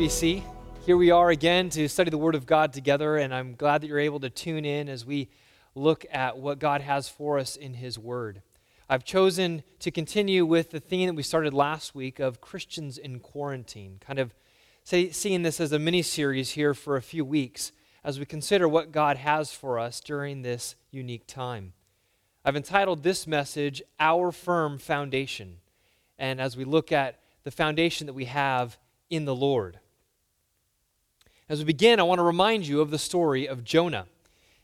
[0.00, 0.42] BC.
[0.86, 3.86] Here we are again to study the Word of God together, and I'm glad that
[3.86, 5.28] you're able to tune in as we
[5.74, 8.40] look at what God has for us in His Word.
[8.88, 13.20] I've chosen to continue with the theme that we started last week of Christians in
[13.20, 14.32] quarantine, kind of
[14.84, 17.70] say, seeing this as a mini series here for a few weeks
[18.02, 21.74] as we consider what God has for us during this unique time.
[22.42, 25.58] I've entitled this message, Our Firm Foundation,
[26.18, 28.78] and as we look at the foundation that we have
[29.10, 29.78] in the Lord.
[31.50, 34.06] As we begin, I want to remind you of the story of Jonah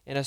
[0.06, 0.24] and a,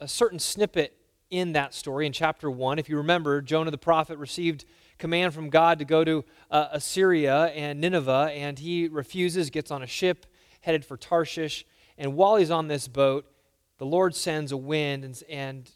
[0.00, 0.96] a certain snippet
[1.30, 2.80] in that story in chapter 1.
[2.80, 4.64] If you remember, Jonah the prophet received
[4.98, 9.84] command from God to go to uh, Assyria and Nineveh, and he refuses, gets on
[9.84, 10.26] a ship
[10.62, 11.64] headed for Tarshish.
[11.96, 13.30] And while he's on this boat,
[13.78, 15.70] the Lord sends a wind and, and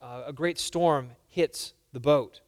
[0.00, 2.40] uh, a great storm hits the boat.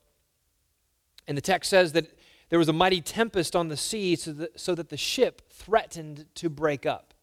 [1.28, 2.06] And the text says that
[2.53, 6.27] there was a mighty tempest on the sea so that, so that the ship threatened
[6.34, 7.14] to break up.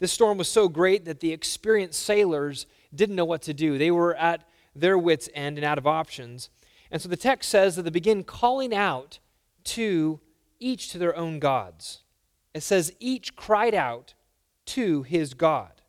[0.00, 3.78] This storm was so great that the experienced sailors didn't know what to do.
[3.78, 4.42] They were at
[4.74, 6.50] their wits' end and out of options.
[6.90, 9.20] And so the text says that they begin calling out
[9.66, 10.18] to
[10.58, 12.00] each to their own gods.
[12.52, 14.14] It says, each cried out
[14.66, 15.80] to his God.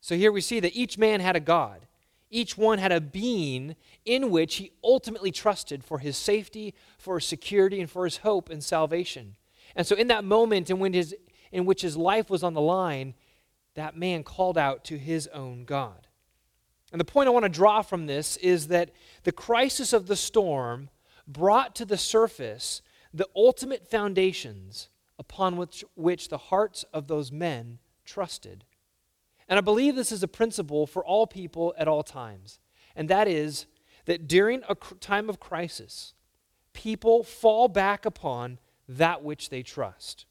[0.00, 1.86] So here we see that each man had a God.
[2.30, 7.26] Each one had a being in which he ultimately trusted for his safety, for his
[7.26, 9.36] security, and for his hope and salvation.
[9.76, 11.14] And so, in that moment in, when his,
[11.50, 13.14] in which his life was on the line,
[13.74, 16.06] that man called out to his own God.
[16.90, 18.90] And the point I want to draw from this is that
[19.22, 20.90] the crisis of the storm
[21.26, 22.82] brought to the surface
[23.14, 28.64] the ultimate foundations upon which, which the hearts of those men trusted.
[29.48, 32.58] And I believe this is a principle for all people at all times.
[32.94, 33.66] And that is
[34.04, 36.14] that during a time of crisis,
[36.72, 40.26] people fall back upon that which they trust.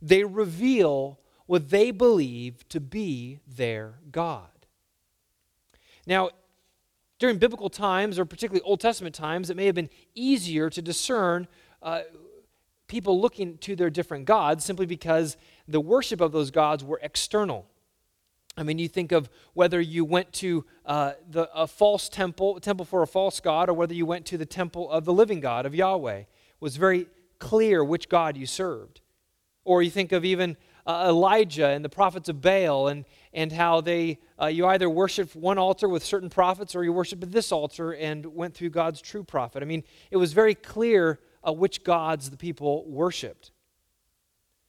[0.00, 4.48] They reveal what they believe to be their God.
[6.06, 6.30] Now,
[7.18, 11.46] during biblical times, or particularly Old Testament times, it may have been easier to discern
[11.80, 12.02] uh,
[12.88, 15.36] people looking to their different gods simply because
[15.68, 17.66] the worship of those gods were external.
[18.56, 22.60] I mean, you think of whether you went to uh, the, a false temple, a
[22.60, 25.40] temple for a false god, or whether you went to the temple of the living
[25.40, 26.18] God, of Yahweh.
[26.18, 26.26] It
[26.60, 27.06] was very
[27.38, 29.00] clear which God you served.
[29.64, 33.80] Or you think of even uh, Elijah and the prophets of Baal and, and how
[33.80, 37.92] they, uh, you either worshiped one altar with certain prophets or you worshiped this altar
[37.94, 39.62] and went through God's true prophet.
[39.62, 43.51] I mean, it was very clear uh, which gods the people worshiped.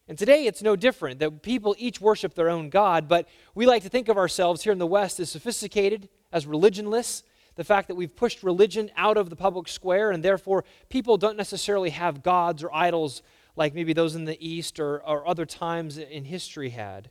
[0.08, 3.84] And today it's no different, that people each worship their own God, but we like
[3.84, 7.24] to think of ourselves here in the West as sophisticated, as religionless.
[7.56, 11.38] The fact that we've pushed religion out of the public square, and therefore people don't
[11.38, 13.22] necessarily have gods or idols
[13.56, 17.09] like maybe those in the East or, or other times in history had.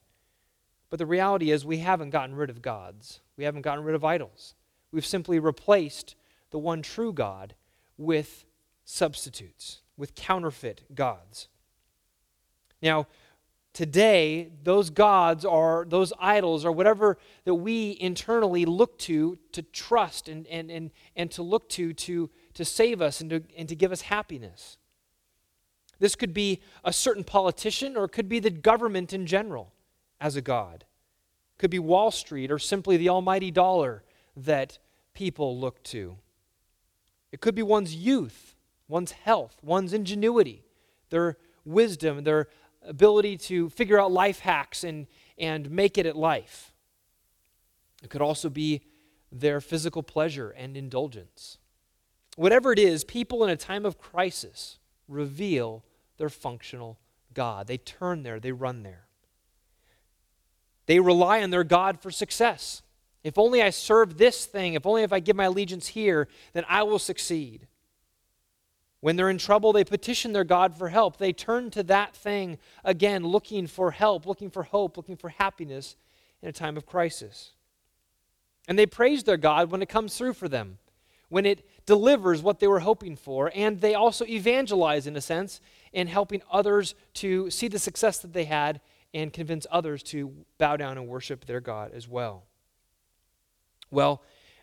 [0.90, 4.04] But the reality is, we haven't gotten rid of gods, we haven't gotten rid of
[4.04, 4.54] idols.
[4.90, 6.14] We've simply replaced
[6.50, 7.54] the one true God
[7.96, 8.44] with
[8.84, 11.48] substitutes, with counterfeit gods.
[12.82, 13.06] Now,
[13.72, 20.28] today, those gods are, those idols are whatever that we internally look to to trust
[20.28, 23.74] and, and, and, and to look to, to to save us and to, and to
[23.74, 24.78] give us happiness.
[25.98, 29.72] This could be a certain politician or it could be the government in general
[30.20, 30.84] as a God.
[31.54, 34.02] It could be Wall Street or simply the almighty dollar
[34.36, 34.78] that
[35.14, 36.16] people look to.
[37.30, 38.56] It could be one's youth,
[38.88, 40.64] one's health, one's ingenuity,
[41.10, 42.48] their wisdom, their
[42.86, 45.06] ability to figure out life hacks and,
[45.38, 46.72] and make it at life.
[48.02, 48.82] It could also be
[49.30, 51.58] their physical pleasure and indulgence.
[52.36, 54.78] Whatever it is, people in a time of crisis
[55.08, 55.84] reveal
[56.18, 56.98] their functional
[57.34, 57.66] God.
[57.66, 59.06] They turn there, they run there.
[60.86, 62.82] They rely on their God for success.
[63.22, 66.64] If only I serve this thing, if only if I give my allegiance here, then
[66.68, 67.68] I will succeed.
[69.02, 71.16] When they're in trouble, they petition their God for help.
[71.16, 75.96] They turn to that thing again, looking for help, looking for hope, looking for happiness
[76.40, 77.50] in a time of crisis.
[78.68, 80.78] And they praise their God when it comes through for them,
[81.30, 83.50] when it delivers what they were hoping for.
[83.56, 85.60] And they also evangelize, in a sense,
[85.92, 88.80] in helping others to see the success that they had
[89.12, 92.44] and convince others to bow down and worship their God as well.
[93.90, 94.22] Well,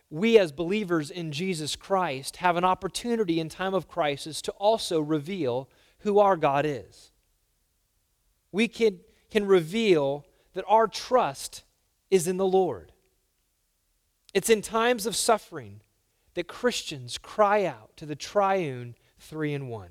[0.09, 4.99] we as believers in Jesus Christ have an opportunity in time of crisis to also
[4.99, 5.69] reveal
[5.99, 7.11] who our God is.
[8.51, 11.63] We can, can reveal that our trust
[12.09, 12.91] is in the Lord.
[14.33, 15.81] It's in times of suffering
[16.33, 19.89] that Christians cry out to the triune three in one.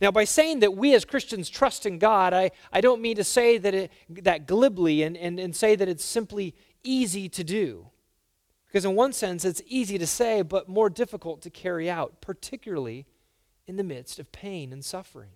[0.00, 3.24] Now, by saying that we as Christians trust in God, I, I don't mean to
[3.24, 7.86] say that, it, that glibly and, and, and say that it's simply easy to do.
[8.70, 13.04] Because, in one sense, it's easy to say, but more difficult to carry out, particularly
[13.66, 15.30] in the midst of pain and suffering.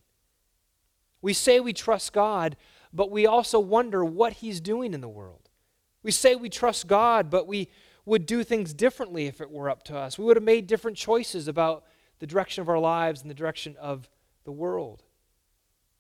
[1.21, 2.57] We say we trust God,
[2.93, 5.49] but we also wonder what He's doing in the world.
[6.05, 7.71] We say we trust God, but we
[8.05, 10.17] would do things differently if it were up to us.
[10.17, 11.85] We would have made different choices about
[12.21, 14.09] the direction of our lives and the direction of
[14.45, 15.03] the world.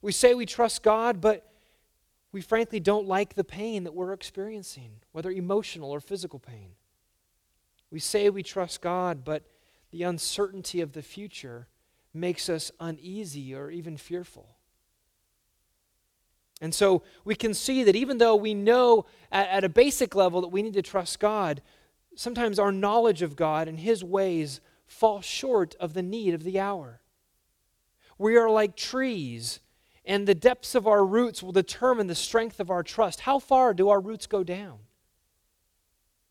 [0.02, 1.50] We say we trust God, but
[2.30, 6.72] we frankly don't like the pain that we're experiencing, whether emotional or physical pain.
[7.94, 9.44] We say we trust God, but
[9.92, 11.68] the uncertainty of the future
[12.12, 14.56] makes us uneasy or even fearful.
[16.60, 20.40] And so we can see that even though we know at, at, a basic level
[20.40, 21.62] that we need to trust God,
[22.16, 26.58] sometimes our knowledge of God and His ways fall short of the need of the
[26.58, 27.00] hour.
[28.18, 29.60] We are like trees,
[30.04, 33.20] and the depths of our roots will determine the strength of our trust.
[33.20, 34.80] How far do our roots go down?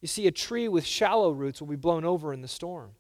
[0.04, 2.92] You see, a tree with shallow roots will be blown over in the storm.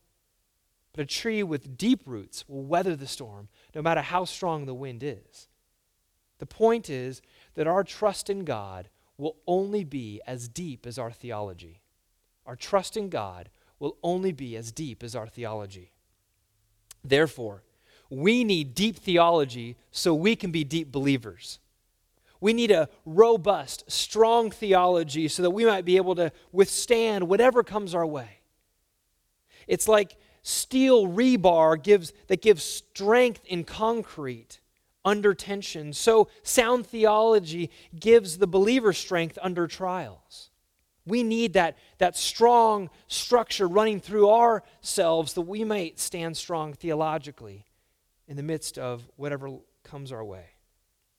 [0.93, 4.73] But a tree with deep roots will weather the storm, no matter how strong the
[4.73, 5.49] wind is.
[6.37, 7.21] The point is
[7.55, 11.81] that our trust in God will only be as deep as our theology.
[12.45, 13.49] Our trust in God
[13.79, 15.91] will only be as deep as our theology.
[17.03, 17.63] Therefore,
[18.09, 21.59] we need deep theology so we can be deep believers.
[22.43, 27.63] We need a robust, strong theology so that we might be able to withstand whatever
[27.63, 28.41] comes our way.
[29.65, 34.59] It's like steel rebar gives, that gives strength in concrete
[35.05, 35.93] under tension.
[35.93, 40.49] So sound theology gives the believer strength under trials.
[41.05, 47.67] We need that, that strong structure running through ourselves that we might stand strong theologically
[48.27, 49.49] in the midst of whatever
[49.85, 50.52] comes our way.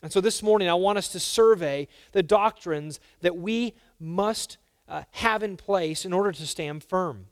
[0.04, 5.04] And so this morning, I want us to survey the doctrines that we must uh,
[5.12, 7.28] have in place in order to stand firm.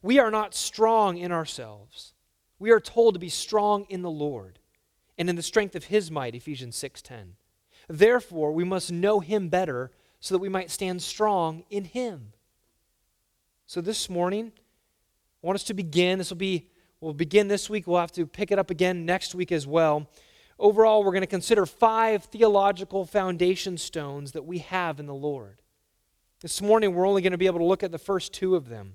[0.00, 2.14] We are not strong in ourselves.
[2.58, 4.58] We are told to be strong in the Lord
[5.18, 7.36] and in the strength of his might, Ephesians 6:10.
[7.88, 12.32] Therefore, we must know him better so that we might stand strong in him.
[13.66, 14.50] So this morning,
[15.42, 16.16] I want us to begin.
[16.16, 16.70] This will be
[17.00, 17.86] We'll begin this week.
[17.86, 20.08] We'll have to pick it up again next week as well.
[20.58, 25.60] Overall, we're going to consider five theological foundation stones that we have in the Lord.
[26.40, 28.68] This morning, we're only going to be able to look at the first two of
[28.68, 28.94] them.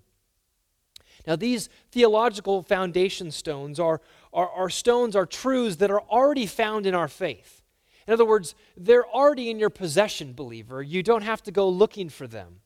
[1.28, 4.02] Now, these theological foundation stones are,
[4.34, 7.62] are, are stones, are truths that are already found in our faith.
[8.08, 10.82] In other words, they're already in your possession, believer.
[10.82, 12.62] You don't have to go looking for them.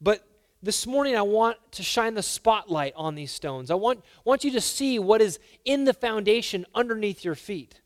[0.00, 0.26] But
[0.62, 3.70] this morning I want to shine the spotlight on these stones.
[3.70, 7.82] I want, want you to see what is in the foundation underneath your feet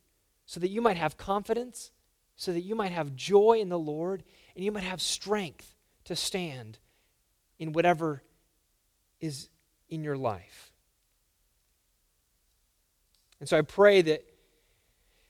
[0.49, 1.93] so that you might have confidence,
[2.35, 4.25] so that you might have joy in the Lord,
[4.57, 6.79] and you might have strength to stand
[7.59, 8.23] in whatever
[9.21, 9.51] is
[9.91, 10.73] in your life.
[13.41, 14.25] And so I pray that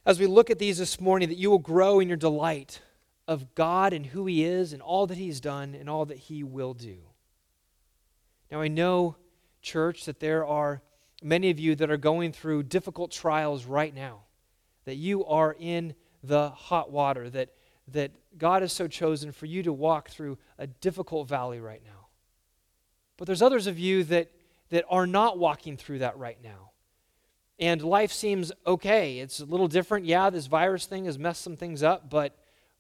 [0.06, 2.80] as we look at these this morning, that you will grow in your delight
[3.26, 6.44] of God and who He is and all that He's done and all that He
[6.44, 6.98] will do.
[8.52, 9.16] Now, I know,
[9.62, 10.80] church, that there are
[11.24, 14.20] many of you that are going through difficult trials right now,
[14.88, 17.50] that you are in the hot water, that,
[17.88, 22.06] that God has so chosen for you to walk through a difficult valley right now.
[23.18, 24.30] But there's others of you that,
[24.70, 26.70] that are not walking through that right now.
[27.58, 29.18] And life seems okay.
[29.18, 30.06] It's a little different.
[30.06, 32.34] Yeah, this virus thing has messed some things up, but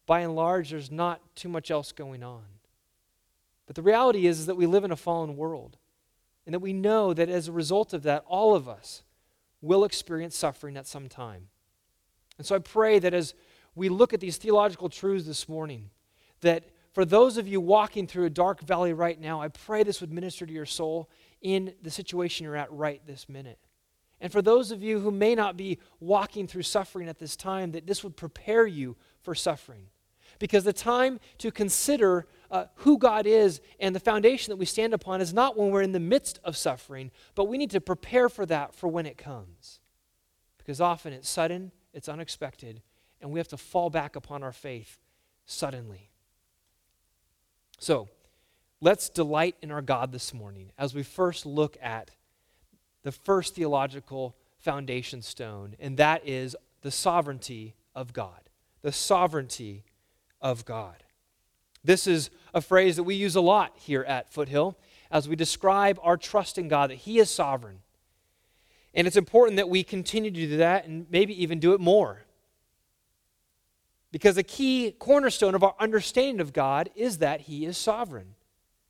[0.06, 2.44] by and large, there's not too much else going on.
[3.66, 5.76] But the reality is, is that we live in a fallen world.
[6.46, 9.02] And that we know that as a result of that, all of us
[9.60, 11.48] will experience suffering at some time.
[12.38, 13.34] And so I pray that as
[13.74, 15.90] we look at these theological truths this morning,
[16.40, 20.00] that for those of you walking through a dark valley right now, I pray this
[20.00, 23.58] would minister to your soul in the situation you're at right this minute.
[24.20, 27.72] And for those of you who may not be walking through suffering at this time,
[27.72, 29.86] that this would prepare you for suffering.
[30.38, 34.94] Because the time to consider uh, who God is and the foundation that we stand
[34.94, 38.28] upon is not when we're in the midst of suffering, but we need to prepare
[38.28, 39.80] for that for when it comes.
[40.58, 42.80] Because often it's sudden, it's unexpected,
[43.20, 44.98] and we have to fall back upon our faith
[45.44, 46.10] suddenly.
[47.78, 48.08] So,
[48.80, 52.12] let's delight in our God this morning as we first look at
[53.02, 58.48] the first theological foundation stone, and that is the sovereignty of God.
[58.82, 59.84] The sovereignty
[60.40, 61.02] of God.
[61.82, 64.78] This is a phrase that we use a lot here at Foothill
[65.10, 67.80] as we describe our trust in God, that He is sovereign.
[68.98, 72.24] And it's important that we continue to do that and maybe even do it more.
[74.10, 78.34] Because a key cornerstone of our understanding of God is that He is sovereign.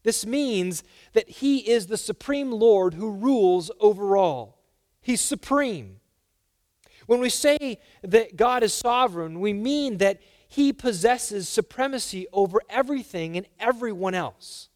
[0.04, 4.62] This means that He is the supreme Lord who rules over all.
[5.02, 6.00] He's supreme.
[7.04, 13.36] When we say that God is sovereign, we mean that He possesses supremacy over everything
[13.36, 14.70] and everyone else.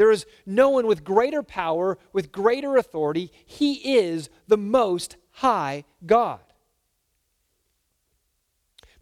[0.00, 3.30] There is no one with greater power, with greater authority.
[3.44, 6.40] He is the most high God.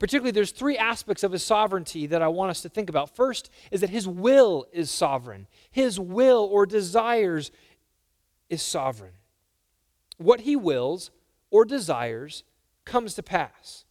[0.01, 3.15] Particularly, there's three aspects of his sovereignty that I want us to think about.
[3.15, 7.53] First is that his will is sovereign, his will or desires
[8.51, 9.13] is sovereign.
[10.17, 11.13] What he wills
[11.53, 12.43] or desires
[12.85, 13.85] comes to pass.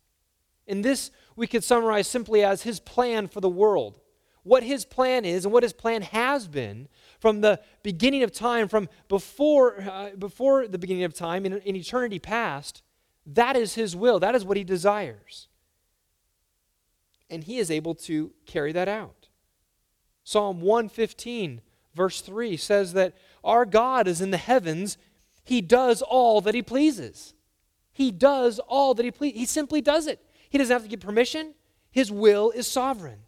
[0.67, 4.01] And this we could summarize simply as his plan for the world.
[4.48, 6.88] What his plan is and what his plan has been
[7.20, 11.75] from the beginning of time, from before, uh, before the beginning of time, in, in
[11.75, 12.82] eternity past,
[13.25, 14.20] that is his will.
[14.20, 15.48] That is what he desires
[17.30, 19.30] and he is able to carry that out.
[20.24, 21.62] Psalm 115,
[21.94, 24.98] verse 3 says that our God is in the heavens,
[25.44, 27.34] he does all that he pleases.
[27.94, 29.39] He does all that he pleases.
[29.39, 30.24] He simply does it.
[30.50, 31.54] He doesn't have to get permission.
[31.92, 33.20] His will is sovereign.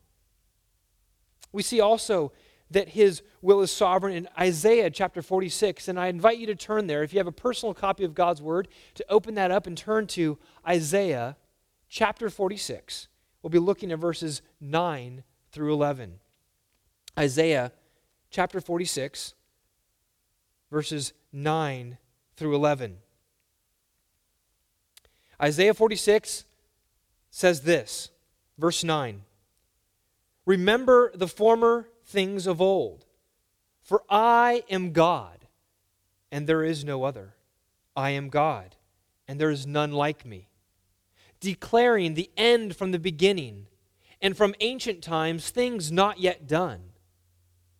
[1.51, 2.31] We see also
[2.71, 5.87] that his will is sovereign in Isaiah chapter 46.
[5.87, 8.41] And I invite you to turn there, if you have a personal copy of God's
[8.41, 10.37] word, to open that up and turn to
[10.67, 11.35] Isaiah
[11.89, 13.07] chapter 46.
[13.41, 16.19] We'll be looking at verses 9 through 11.
[17.17, 17.71] Isaiah
[18.29, 19.33] chapter 46,
[20.69, 21.97] verses 9
[22.35, 22.97] through 11.
[25.41, 26.45] Isaiah 46
[27.31, 28.09] says this,
[28.57, 29.23] verse 9
[30.49, 33.05] Remember the former things of old,
[33.83, 35.45] for I am God,
[36.31, 37.35] and there is no other.
[37.95, 38.75] I am God,
[39.27, 40.47] and there is none like me
[41.39, 43.67] declaring the end from the beginning,
[44.23, 46.93] and from ancient times things not yet done,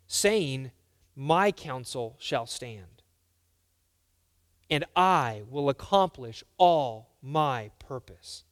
[0.06, 0.70] saying,
[1.16, 3.02] My counsel shall stand,
[4.70, 8.44] and I will accomplish all my purpose.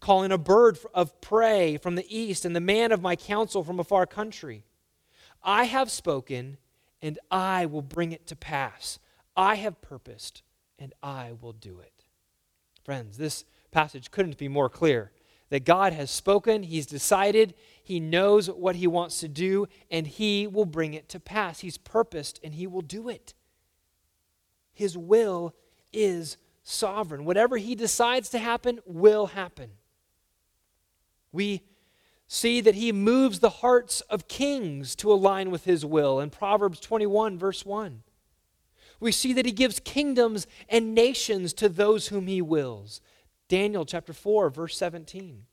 [0.00, 3.80] Calling a bird of prey from the east, and the man of my counsel from
[3.80, 4.64] a far country.
[5.42, 6.58] I have spoken,
[7.02, 8.98] and I will bring it to pass.
[9.36, 10.42] I have purposed,
[10.78, 12.04] and I will do it.
[12.84, 15.12] Friends, this passage couldn't be more clear
[15.50, 20.46] that God has spoken, He's decided, He knows what He wants to do, and He
[20.46, 21.60] will bring it to pass.
[21.60, 23.34] He's purposed, and He will do it.
[24.72, 25.54] His will
[25.92, 27.24] is sovereign.
[27.24, 29.70] Whatever He decides to happen will happen.
[31.32, 31.62] We
[32.26, 36.80] see that He moves the hearts of kings to align with His will in Proverbs
[36.80, 38.02] 21, verse 1.
[39.00, 43.00] We see that He gives kingdoms and nations to those whom He wills.
[43.48, 45.44] Daniel chapter 4, verse 17.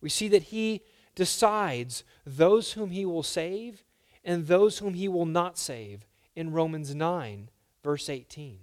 [0.00, 0.82] We see that he
[1.14, 3.84] decides those whom he will save
[4.24, 7.50] and those whom he will not save in Romans 9,
[7.82, 8.58] verse 18.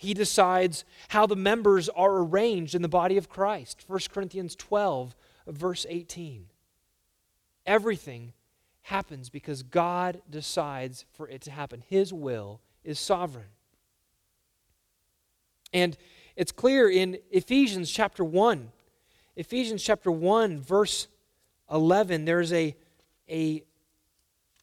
[0.00, 5.14] He decides how the members are arranged in the body of Christ, 1 Corinthians 12,
[5.46, 6.46] verse 18.
[7.66, 8.32] Everything
[8.80, 11.82] happens because God decides for it to happen.
[11.86, 13.50] His will is sovereign.
[15.70, 15.98] And
[16.34, 18.72] it's clear in Ephesians chapter 1.
[19.36, 21.08] Ephesians chapter 1, verse
[21.70, 22.74] 11, there's a,
[23.28, 23.62] a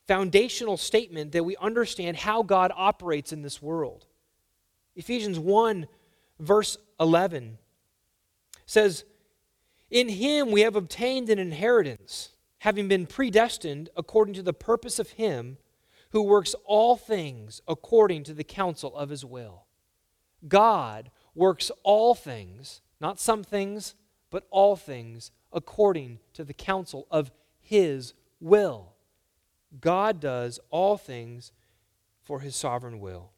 [0.08, 4.07] foundational statement that we understand how God operates in this world.
[4.98, 5.88] Ephesians 1,
[6.40, 7.58] verse 11
[8.66, 9.06] says,
[9.90, 15.12] In him we have obtained an inheritance, having been predestined according to the purpose of
[15.12, 15.58] him
[16.10, 19.68] who works all things according to the counsel of his will.
[20.46, 23.96] God works all things, not some things,
[24.30, 28.94] but all things, according to the counsel of His will.
[29.80, 31.52] God does all things
[32.24, 33.32] for His sovereign will.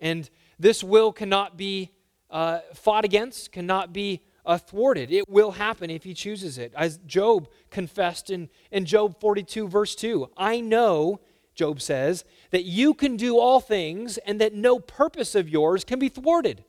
[0.00, 1.92] And this will cannot be
[2.30, 5.10] uh, fought against, cannot be uh, thwarted.
[5.10, 6.72] It will happen if He chooses it.
[6.76, 11.20] As Job confessed in, in Job 42, verse 2 I know,
[11.54, 15.98] Job says, that you can do all things and that no purpose of yours can
[15.98, 16.64] be thwarted.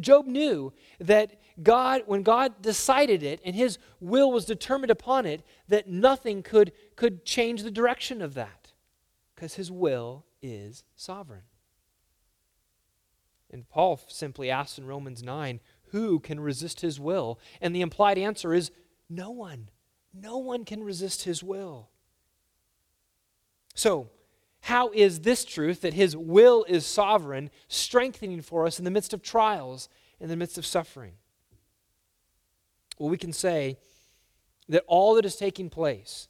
[0.00, 5.42] Job knew that God, when God decided it and his will was determined upon it,
[5.68, 8.72] that nothing could, could change the direction of that
[9.34, 11.42] because his will is sovereign.
[13.52, 17.38] And Paul simply asks in Romans 9, who can resist his will?
[17.60, 18.70] And the implied answer is
[19.10, 19.68] no one.
[20.14, 21.90] No one can resist his will.
[23.74, 24.10] So,
[24.60, 29.12] how is this truth that his will is sovereign strengthening for us in the midst
[29.12, 29.88] of trials,
[30.20, 31.14] in the midst of suffering?
[32.98, 33.78] Well, we can say
[34.68, 36.28] that all that is taking place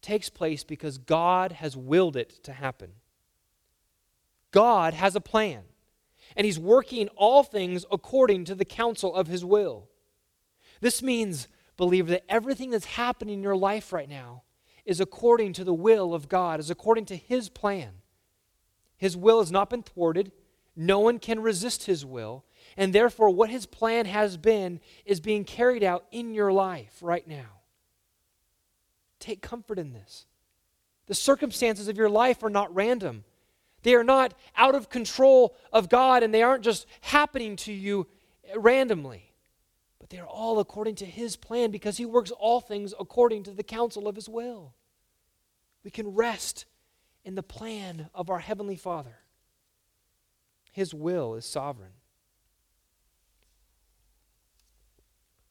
[0.00, 2.92] takes place because God has willed it to happen.
[4.52, 5.64] God has a plan,
[6.36, 9.88] and He's working all things according to the counsel of His will.
[10.80, 14.42] This means, believer, that everything that's happening in your life right now
[14.84, 17.94] is according to the will of God, is according to His plan.
[18.96, 20.32] His will has not been thwarted,
[20.76, 22.44] no one can resist His will,
[22.76, 27.26] and therefore, what His plan has been is being carried out in your life right
[27.26, 27.60] now.
[29.18, 30.26] Take comfort in this.
[31.06, 33.24] The circumstances of your life are not random.
[33.82, 38.06] They are not out of control of God and they aren't just happening to you
[38.54, 39.32] randomly.
[39.98, 43.52] But they are all according to His plan because He works all things according to
[43.52, 44.74] the counsel of His will.
[45.82, 46.66] We can rest
[47.24, 49.18] in the plan of our Heavenly Father.
[50.72, 51.92] His will is sovereign.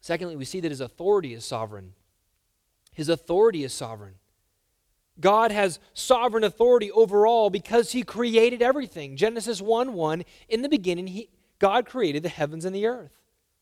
[0.02, 1.94] Secondly, we see that His authority is sovereign.
[2.94, 4.16] His authority is sovereign.
[5.20, 9.18] God has sovereign authority over all because he created everything.
[9.18, 13.12] Genesis 1 1, in the beginning, he, God created the heavens and the earth.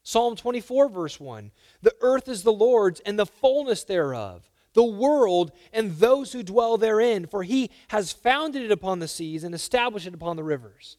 [0.04, 5.52] Psalm 24, verse 1 The earth is the Lord's and the fullness thereof, the world
[5.74, 10.08] and those who dwell therein, for he has founded it upon the seas and established
[10.08, 10.98] it upon the rivers.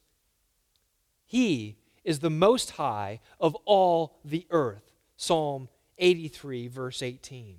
[1.25, 4.93] He is the most high of all the earth.
[5.17, 7.59] Psalm 83, verse 18.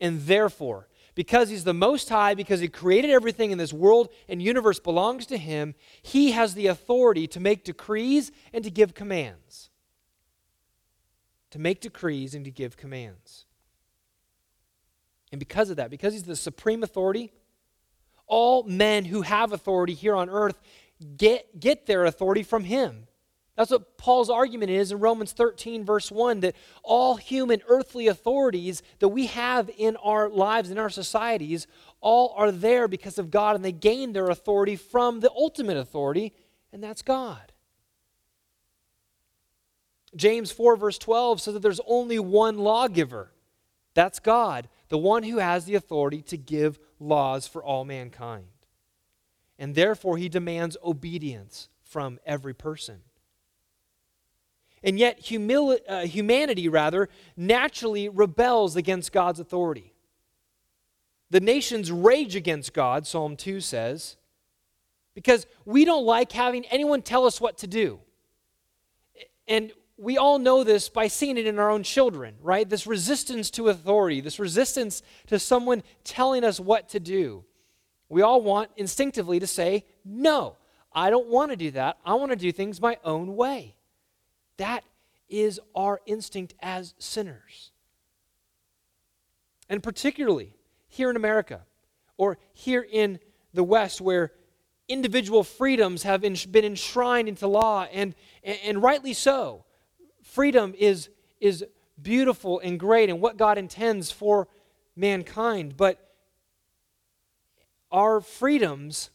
[0.00, 4.42] And therefore, because he's the most high, because he created everything in this world and
[4.42, 9.70] universe belongs to him, he has the authority to make decrees and to give commands.
[11.50, 13.46] To make decrees and to give commands.
[15.30, 17.32] And because of that, because he's the supreme authority,
[18.26, 20.60] all men who have authority here on earth
[21.16, 23.06] get, get their authority from him.
[23.56, 28.82] That's what Paul's argument is in Romans 13, verse 1 that all human earthly authorities
[28.98, 31.68] that we have in our lives, in our societies,
[32.00, 36.32] all are there because of God, and they gain their authority from the ultimate authority,
[36.72, 37.52] and that's God.
[40.16, 43.32] James 4, verse 12 says that there's only one lawgiver.
[43.94, 48.46] That's God, the one who has the authority to give laws for all mankind.
[49.58, 53.02] And therefore, he demands obedience from every person.
[54.84, 55.18] And yet,
[55.88, 59.94] uh, humanity, rather, naturally rebels against God's authority.
[61.30, 64.16] The nations rage against God, Psalm 2 says,
[65.14, 67.98] because we don't like having anyone tell us what to do.
[69.48, 72.68] And we all know this by seeing it in our own children, right?
[72.68, 77.44] This resistance to authority, this resistance to someone telling us what to do.
[78.10, 80.56] We all want instinctively to say, no,
[80.92, 81.96] I don't want to do that.
[82.04, 83.76] I want to do things my own way.
[84.56, 84.84] That
[85.28, 87.72] is our instinct as sinners.
[89.68, 90.54] And particularly
[90.88, 91.62] here in America
[92.16, 93.18] or here in
[93.52, 94.32] the West, where
[94.88, 99.64] individual freedoms have been enshrined into law, and, and rightly so.
[100.22, 101.08] Freedom is,
[101.40, 101.64] is
[102.00, 104.48] beautiful and great and what God intends for
[104.96, 106.12] mankind, but
[107.90, 109.10] our freedoms,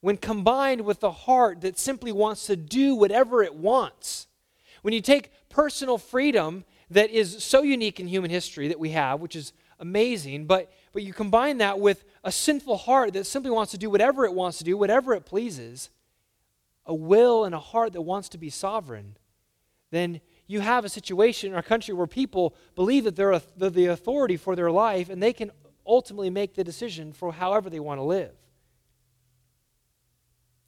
[0.00, 4.28] when combined with the heart that simply wants to do whatever it wants,
[4.86, 9.20] when you take personal freedom that is so unique in human history that we have,
[9.20, 13.72] which is amazing, but, but you combine that with a sinful heart that simply wants
[13.72, 15.90] to do whatever it wants to do, whatever it pleases,
[16.84, 19.16] a will and a heart that wants to be sovereign,
[19.90, 23.86] then you have a situation in our country where people believe that they're, they're the
[23.86, 25.50] authority for their life and they can
[25.84, 28.36] ultimately make the decision for however they want to live.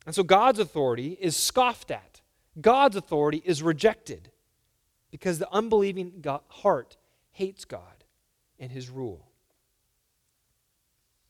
[0.06, 2.07] And so God's authority is scoffed at.
[2.60, 4.30] God's authority is rejected
[5.10, 6.96] because the unbelieving God, heart
[7.30, 8.04] hates God
[8.58, 9.26] and his rule.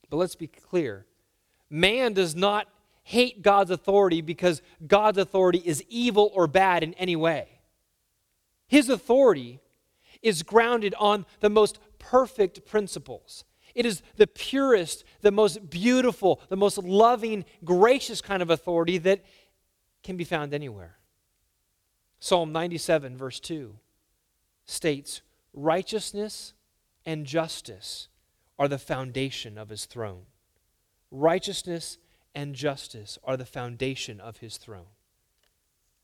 [0.09, 1.05] But let's be clear
[1.69, 2.67] man does not
[3.03, 7.59] hate God's authority because God's authority is evil or bad in any way.
[8.67, 9.59] His authority
[10.21, 13.45] is grounded on the most perfect principles.
[13.73, 19.23] It is the purest, the most beautiful, the most loving, gracious kind of authority that
[20.03, 20.98] can be found anywhere.
[22.19, 23.75] Psalm 97, verse 2
[24.65, 25.21] states,
[25.53, 26.53] Righteousness
[27.05, 28.07] and justice
[28.57, 30.23] are the foundation of his throne.
[31.11, 31.97] Righteousness
[32.35, 34.91] and justice are the foundation of his throne.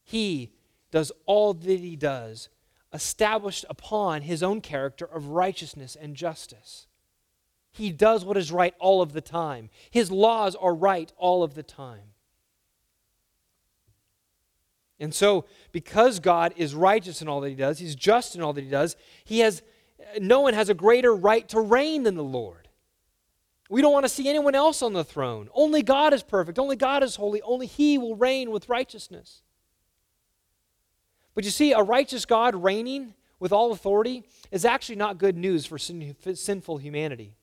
[0.03, 0.53] He
[0.91, 2.49] does all that he does
[2.93, 6.87] established upon his own character of righteousness and justice.
[7.71, 9.69] He does what is right all of the time.
[9.91, 12.14] His laws are right all of the time.
[14.99, 18.53] And so, because God is righteous in all that he does, he's just in all
[18.53, 19.61] that he does, he has
[20.19, 22.69] no one has a greater right to reign than the Lord.
[23.69, 25.49] We don't want to see anyone else on the throne.
[25.53, 26.59] Only God is perfect.
[26.59, 27.41] Only God is holy.
[27.41, 29.41] Only he will reign with righteousness.
[31.33, 35.65] But you see, a righteous God reigning with all authority is actually not good news
[35.65, 37.35] for sin, sinful humanity.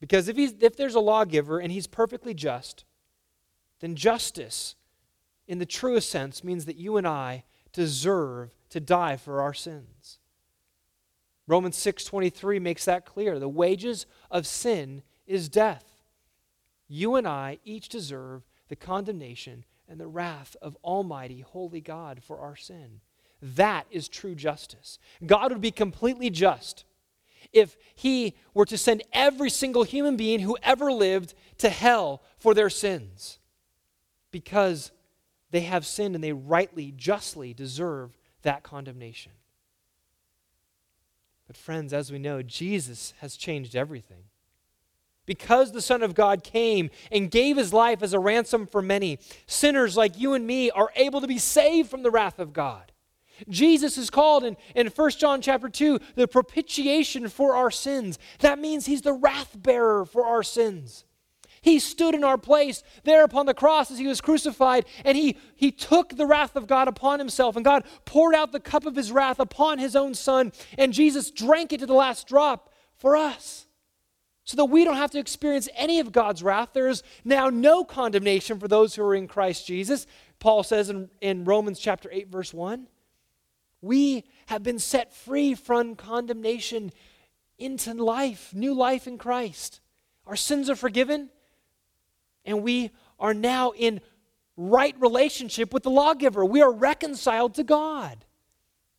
[0.00, 2.84] Because if, he's, if there's a lawgiver and he's perfectly just,
[3.80, 4.76] then justice,
[5.46, 10.18] in the truest sense, means that you and I deserve to die for our sins.
[11.46, 13.38] Romans 6:23 makes that clear.
[13.38, 16.02] The wages of sin is death.
[16.88, 22.40] You and I each deserve the condemnation and the wrath of almighty holy God for
[22.40, 23.00] our sin.
[23.40, 24.98] That is true justice.
[25.24, 26.84] God would be completely just
[27.52, 32.54] if he were to send every single human being who ever lived to hell for
[32.54, 33.38] their sins
[34.30, 34.90] because
[35.56, 39.32] they have sinned and they rightly, justly deserve that condemnation.
[41.46, 44.24] But, friends, as we know, Jesus has changed everything.
[45.24, 49.18] Because the Son of God came and gave his life as a ransom for many,
[49.46, 52.92] sinners like you and me are able to be saved from the wrath of God.
[53.48, 58.18] Jesus is called in, in 1 John chapter 2 the propitiation for our sins.
[58.40, 61.05] That means he's the wrath bearer for our sins.
[61.66, 65.36] He stood in our place there upon the cross as he was crucified, and he,
[65.56, 67.56] he took the wrath of God upon himself.
[67.56, 71.32] And God poured out the cup of his wrath upon his own son, and Jesus
[71.32, 73.66] drank it to the last drop for us.
[74.44, 76.68] So that we don't have to experience any of God's wrath.
[76.72, 80.06] There is now no condemnation for those who are in Christ Jesus.
[80.38, 82.86] Paul says in, in Romans chapter 8, verse 1.
[83.80, 86.92] We have been set free from condemnation
[87.58, 89.80] into life, new life in Christ.
[90.28, 91.30] Our sins are forgiven,
[92.46, 94.00] and we are now in
[94.56, 96.44] right relationship with the lawgiver.
[96.44, 98.24] We are reconciled to God.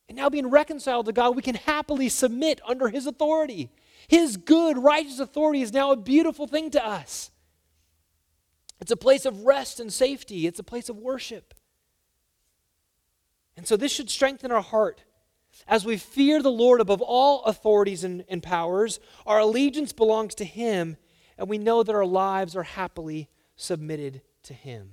[0.07, 3.69] And now, being reconciled to God, we can happily submit under His authority.
[4.07, 7.31] His good, righteous authority is now a beautiful thing to us.
[8.79, 11.53] It's a place of rest and safety, it's a place of worship.
[13.57, 15.03] And so this should strengthen our heart.
[15.67, 20.45] As we fear the Lord above all authorities and, and powers, our allegiance belongs to
[20.45, 20.95] Him,
[21.37, 24.91] and we know that our lives are happily submitted to Him.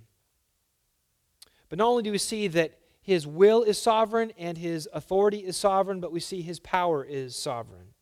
[1.68, 5.56] But not only do we see that His will is sovereign and His authority is
[5.56, 7.94] sovereign, but we see His power is sovereign.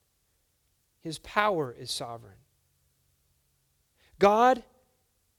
[1.03, 2.37] His power is sovereign.
[4.19, 4.63] God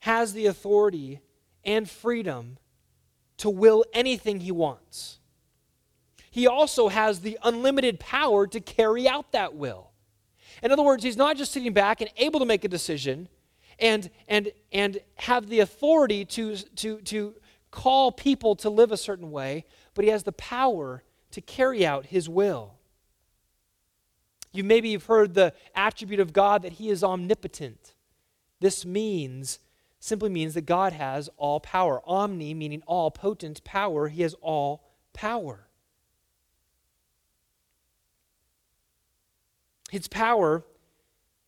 [0.00, 1.20] has the authority
[1.64, 2.58] and freedom
[3.38, 5.18] to will anything he wants.
[6.30, 9.90] He also has the unlimited power to carry out that will.
[10.62, 13.28] In other words, he's not just sitting back and able to make a decision
[13.78, 17.34] and, and, and have the authority to, to, to
[17.70, 22.06] call people to live a certain way, but he has the power to carry out
[22.06, 22.74] his will.
[24.52, 27.94] You maybe you've heard the attribute of God that he is omnipotent.
[28.60, 29.58] This means
[30.04, 32.02] simply means that God has all power.
[32.04, 34.08] Omni, meaning all, potent, power.
[34.08, 34.84] He has all
[35.14, 35.66] power.
[39.90, 40.62] His power,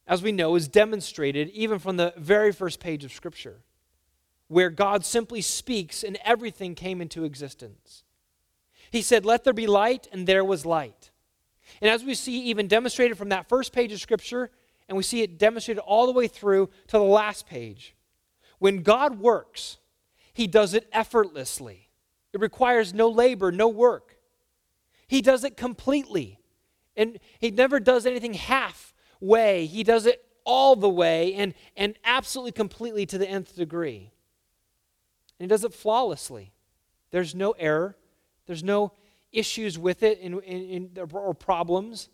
[0.07, 3.63] as we know, is demonstrated even from the very first page of Scripture,
[4.49, 8.05] where God simply speaks and everything came into existence.
[8.91, 11.11] He said, Let there be light, and there was light.
[11.81, 14.51] And as we see, even demonstrated from that first page of Scripture,
[14.89, 17.97] and we see it demonstrated all the way through to the last page,
[18.59, 19.79] when God works,
[20.33, 21.89] He does it effortlessly.
[22.33, 24.17] It requires no labor, no work.
[25.09, 26.39] He does it completely.
[26.97, 28.35] And He never does anything
[29.21, 34.13] halfway, He does it all the way and, and absolutely completely to the nth degree.
[35.39, 36.53] And He does it flawlessly.
[37.11, 37.97] There's no error,
[38.47, 38.93] there's no
[39.33, 42.09] issues with it in, in, in, or problems.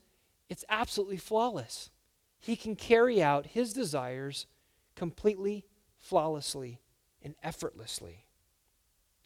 [0.49, 1.91] It's absolutely flawless.
[2.41, 4.47] He can carry out His desires
[4.97, 5.65] completely
[5.99, 6.81] flawlessly
[7.23, 8.25] and effortlessly.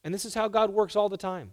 [0.05, 1.53] And this is how God works all the time.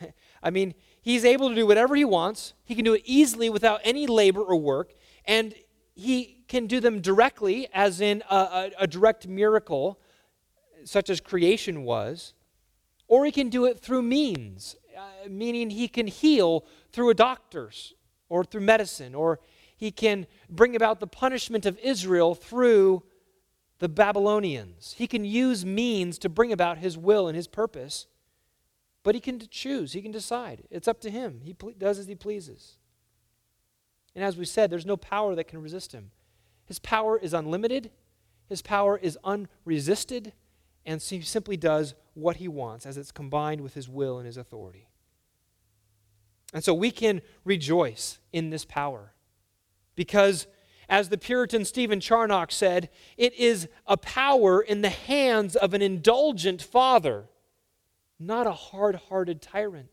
[0.42, 3.80] I mean, He's able to do whatever He wants, He can do it easily without
[3.82, 5.54] any labor or work, and
[5.94, 10.00] He can do them directly, as in a, a, a direct miracle,
[10.84, 12.34] such as creation was,
[13.08, 17.94] or He can do it through means, uh, meaning He can heal through a doctor's
[18.28, 19.40] or through medicine, or
[19.76, 23.02] He can bring about the punishment of Israel through
[23.80, 24.94] the Babylonians.
[24.96, 28.06] He can use means to bring about his will and his purpose,
[29.02, 30.64] but he can choose, he can decide.
[30.70, 31.40] It's up to him.
[31.42, 32.76] He does as he pleases.
[34.14, 36.10] And as we said, there's no power that can resist him.
[36.64, 37.90] His power is unlimited,
[38.48, 40.32] his power is unresisted,
[40.86, 44.36] and he simply does what he wants as it's combined with his will and his
[44.36, 44.88] authority.
[46.52, 49.12] And so we can rejoice in this power
[49.94, 50.46] because,
[50.88, 55.82] as the Puritan Stephen Charnock said, it is a power in the hands of an
[55.82, 57.26] indulgent father,
[58.18, 59.90] not a hard hearted tyrant.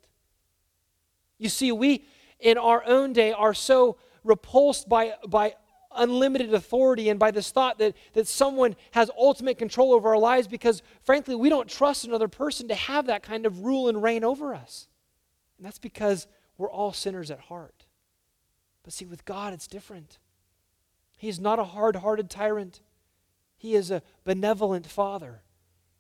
[1.38, 2.06] You see, we
[2.40, 3.98] in our own day are so
[4.28, 5.56] repulsed by, by
[5.96, 10.48] unlimited authority and by this thought that, that someone has ultimate control over our lives
[10.48, 14.24] because, frankly, we don't trust another person to have that kind of rule and reign
[14.24, 14.88] over us.
[15.58, 17.86] And that's because we're all sinners at heart.
[18.84, 20.20] But see, with God, it's different.
[21.18, 22.82] He's not a hard hearted tyrant,
[23.58, 25.42] He is a benevolent Father.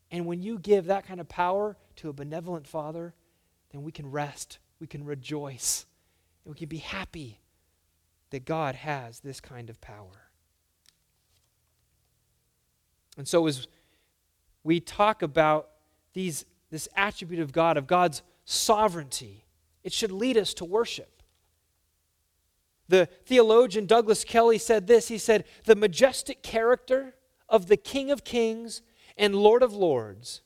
[0.09, 3.13] And when you give that kind of power to a benevolent Father,
[3.71, 5.85] then we can rest, we can rejoice,
[6.45, 7.41] and we can be happy
[8.29, 10.29] that God has this kind of power.
[13.17, 13.67] And so, as
[14.63, 15.69] we talk about
[16.13, 19.45] these, this attribute of God, of God's sovereignty,
[19.83, 21.23] it should lead us to worship.
[22.89, 27.15] The theologian Douglas Kelly said this He said, The majestic character
[27.49, 28.81] of the King of Kings
[29.17, 30.41] and Lord of Lords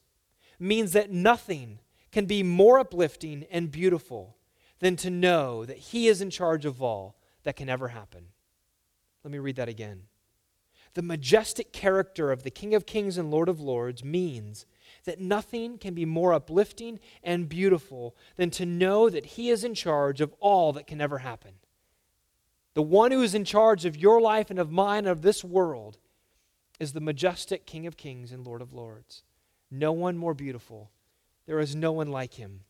[0.59, 1.79] means that nothing
[2.11, 4.37] can be more uplifting and beautiful
[4.79, 8.27] than to know that He is in charge of all that can ever happen.
[9.23, 10.03] Let me read that again.
[10.93, 14.65] The majestic character of the King of Kings and Lord of Lords means
[15.05, 19.73] that nothing can be more uplifting and beautiful than to know that He is in
[19.73, 21.53] charge of all that can ever happen.
[22.73, 25.43] The one who is in charge of your life and of mine and of this
[25.43, 25.97] world
[26.79, 29.23] is the majestic King of Kings and Lord of Lords.
[29.69, 30.91] No one more beautiful.
[31.45, 32.61] There is no one like Him.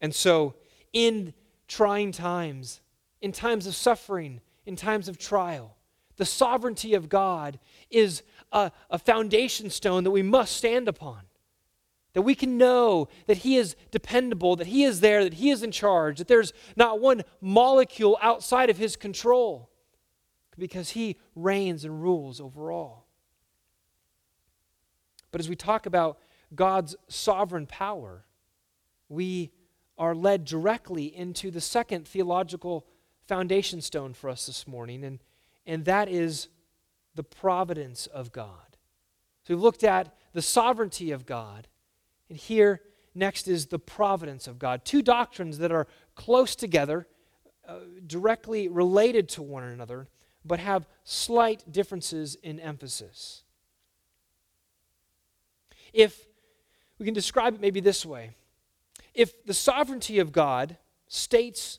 [0.00, 0.54] And so,
[0.92, 1.34] in
[1.66, 2.80] trying times,
[3.20, 5.76] in times of suffering, in times of trial.
[6.16, 7.58] The sovereignty of God
[7.90, 11.20] is a, a, foundation stone that we must stand upon.
[12.12, 15.62] That we can know that He is dependable, that He is there, that He is
[15.62, 19.70] in charge, that there's not one molecule outside of His control,
[20.58, 23.06] because He reigns and rules over all.
[25.30, 26.18] But as we talk about
[26.54, 28.24] God's sovereign power,
[29.08, 29.52] we
[29.96, 32.86] are led directly into the second theological
[33.30, 35.20] foundation stone for us this morning, and,
[35.64, 36.48] and that is
[37.14, 38.76] the providence of God.
[39.44, 41.68] So we've looked at the sovereignty of God,
[42.28, 42.80] and here
[43.14, 44.84] next is the providence of God.
[44.84, 47.06] Two doctrines that are close together,
[47.68, 50.08] uh, directly related to one another,
[50.44, 53.44] but have slight differences in emphasis.
[55.92, 56.26] If
[56.98, 58.32] we can describe it maybe this way
[59.14, 61.78] if the sovereignty of God states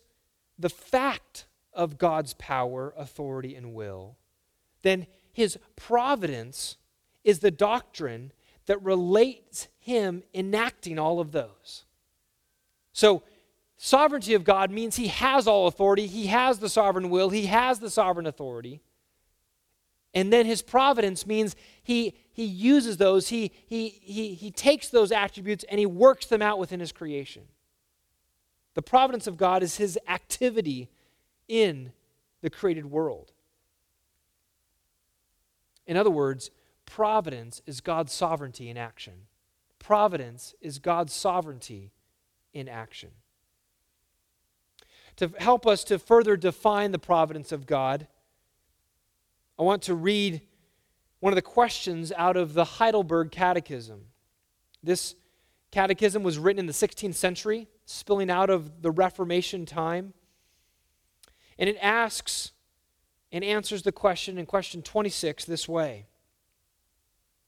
[0.62, 4.18] the fact of God's power, authority, and will,
[4.82, 6.78] then his providence
[7.24, 8.32] is the doctrine
[8.66, 11.86] that relates him enacting all of those.
[12.94, 13.24] So,
[13.78, 17.80] sovereignty of God means he has all authority, he has the sovereign will, he has
[17.80, 18.82] the sovereign authority.
[20.14, 25.12] And then his providence means he, he uses those, he, he, he, he takes those
[25.12, 27.44] attributes and he works them out within his creation.
[28.74, 30.90] The providence of God is his activity
[31.48, 31.92] in
[32.42, 33.32] the created world.
[35.86, 36.52] In other words,
[36.86, 39.14] providence is God's sovereignty in action.
[39.80, 41.92] Providence is God's sovereignty
[42.54, 43.12] in action.
[45.18, 48.08] To help us to further define the providence of God,
[49.60, 50.42] I want to read
[51.20, 54.06] one of the questions out of the Heidelberg Catechism.
[54.82, 55.16] This
[55.72, 60.14] catechism was written in the 16th century spilling out of the Reformation time.
[61.58, 62.52] And it asks
[63.32, 66.06] and answers the question in question 26 this way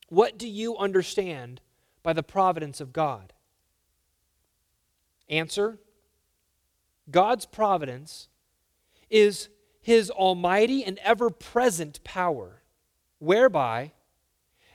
[0.09, 1.61] What do you understand
[2.03, 3.33] by the providence of God?
[5.29, 5.79] Answer
[7.09, 8.27] God's providence
[9.09, 9.49] is
[9.81, 12.61] his almighty and ever present power,
[13.19, 13.91] whereby,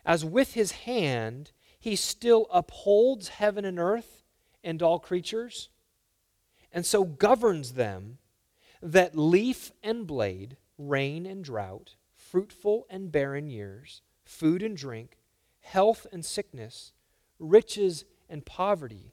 [0.04, 4.18] as with his hand, he still upholds heaven and earth
[4.62, 5.68] and all creatures,
[6.72, 8.18] and so governs them
[8.82, 15.16] that leaf and blade, rain and drought, fruitful and barren years, food and drink,
[15.60, 16.92] health and sickness,
[17.38, 19.12] riches and poverty,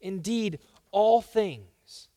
[0.00, 0.58] indeed,
[0.90, 2.08] all things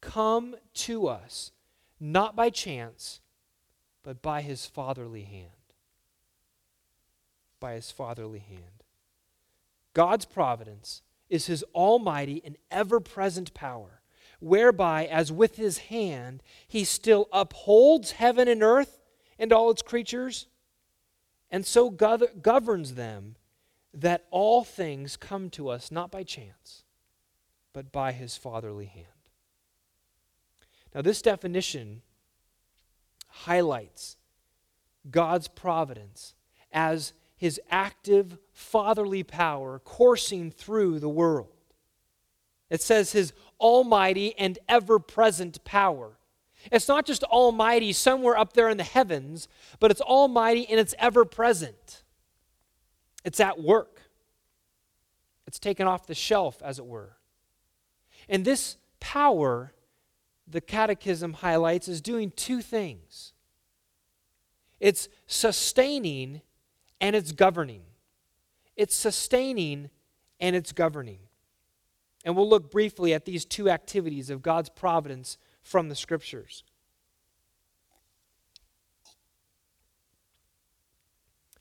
[0.00, 1.52] come to us
[2.00, 3.20] not by chance,
[4.02, 5.50] but by his fatherly hand.
[7.60, 8.84] By his fatherly hand.
[9.92, 14.02] God's providence is his almighty and ever present power,
[14.40, 18.98] whereby, as with his hand, he still upholds heaven and earth
[19.38, 20.48] and all its creatures,
[21.50, 23.36] and so governs them
[23.94, 26.84] that all things come to us not by chance,
[27.72, 29.06] but by his fatherly hand.
[30.94, 32.02] Now, this definition
[33.28, 34.16] highlights
[35.08, 36.34] God's providence
[36.72, 41.48] as his active fatherly power coursing through the world.
[42.68, 46.18] It says his almighty and ever present power.
[46.70, 49.48] It's not just almighty somewhere up there in the heavens,
[49.78, 52.02] but it's almighty and it's ever present.
[53.24, 54.02] It's at work,
[55.46, 57.16] it's taken off the shelf, as it were.
[58.28, 59.72] And this power,
[60.46, 63.32] the Catechism highlights, is doing two things
[64.78, 66.42] it's sustaining
[67.00, 67.82] and it's governing.
[68.76, 69.90] It's sustaining
[70.38, 71.20] and it's governing.
[72.24, 76.64] And we'll look briefly at these two activities of God's providence from the Scriptures.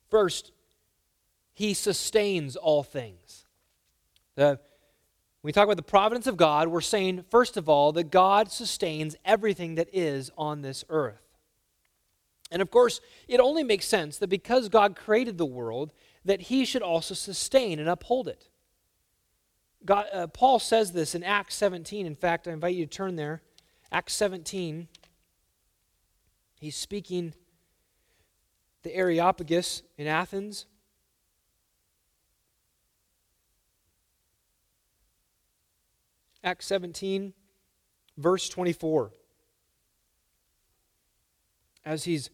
[0.10, 0.52] First,
[1.54, 3.46] He sustains all things.
[4.36, 4.60] The,
[5.42, 8.52] when we talk about the providence of God, we're saying, first of all, that God
[8.52, 11.29] sustains everything that is on this earth.
[12.52, 15.94] And of course, it only makes sense that because God created the world,
[16.26, 18.50] that He should also sustain and uphold it.
[19.86, 22.06] God, uh, Paul says this in Acts 17.
[22.06, 23.42] In fact, I invite you to turn there.
[23.92, 24.88] Acts 17.
[26.60, 27.34] He's speaking
[28.84, 30.66] the Areopagus in Athens.
[36.44, 37.34] Acts 17,
[38.18, 39.12] verse 24.
[41.86, 42.30] As he's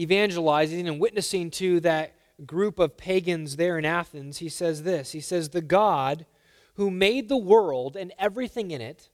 [0.00, 2.14] evangelizing and witnessing to that
[2.46, 6.26] group of pagans there in Athens, he says this He says, The God
[6.74, 9.08] who made the world and everything in it,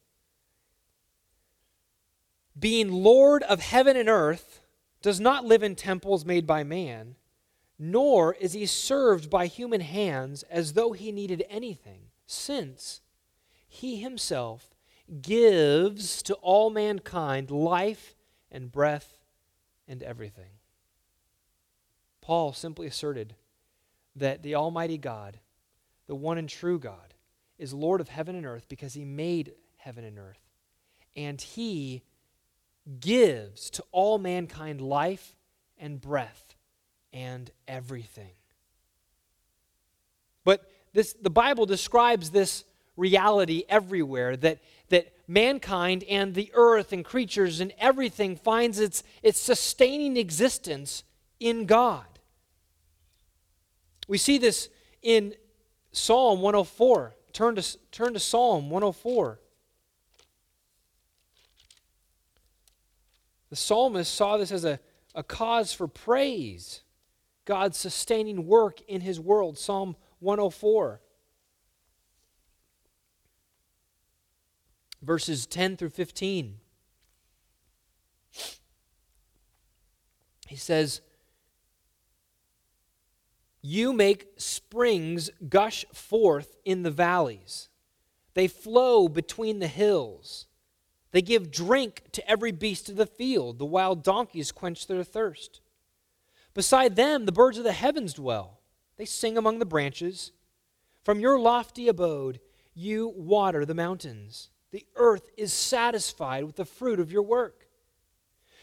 [2.59, 4.61] being Lord of heaven and earth,
[5.03, 7.17] does not live in temples made by man,
[7.79, 13.01] nor is he served by human hands as though he needed anything, since
[13.67, 14.75] he himself
[15.21, 18.15] gives to all mankind life
[18.51, 19.19] and breath
[19.89, 20.51] and everything.
[22.25, 23.35] Paul simply asserted
[24.17, 25.39] that the Almighty God,
[26.07, 27.13] the one and true God,
[27.59, 30.41] is Lord of heaven and earth because he made heaven and earth.
[31.15, 32.03] And he
[32.99, 35.37] gives to all mankind life
[35.77, 36.57] and breath
[37.13, 38.33] and everything.
[40.45, 42.65] But this, the Bible describes this
[42.97, 49.39] reality everywhere that, that mankind and the earth and creatures and everything finds its, its
[49.39, 51.05] sustaining existence
[51.39, 52.07] in God.
[54.07, 54.69] We see this
[55.03, 55.35] in
[55.93, 57.15] Psalm 104.
[57.33, 59.41] Turn to, turn to Psalm 104.
[63.51, 64.81] The psalmist saw this as a,
[65.15, 66.83] a cause for praise,
[67.45, 69.59] God's sustaining work in his world.
[69.59, 71.01] Psalm 104.
[75.03, 76.57] Verses 10 through 15.
[80.49, 81.01] He says,
[83.67, 87.71] you make springs gush forth in the valleys.
[88.35, 90.45] They flow between the hills.
[91.13, 93.59] They give drink to every beast of the field.
[93.59, 95.63] The wild donkeys quench their thirst.
[96.53, 98.61] Beside them, the birds of the heavens dwell.
[98.99, 100.33] They sing among the branches.
[101.03, 102.41] From your lofty abode,
[102.75, 104.51] you water the mountains.
[104.73, 107.67] The earth is satisfied with the fruit of your work.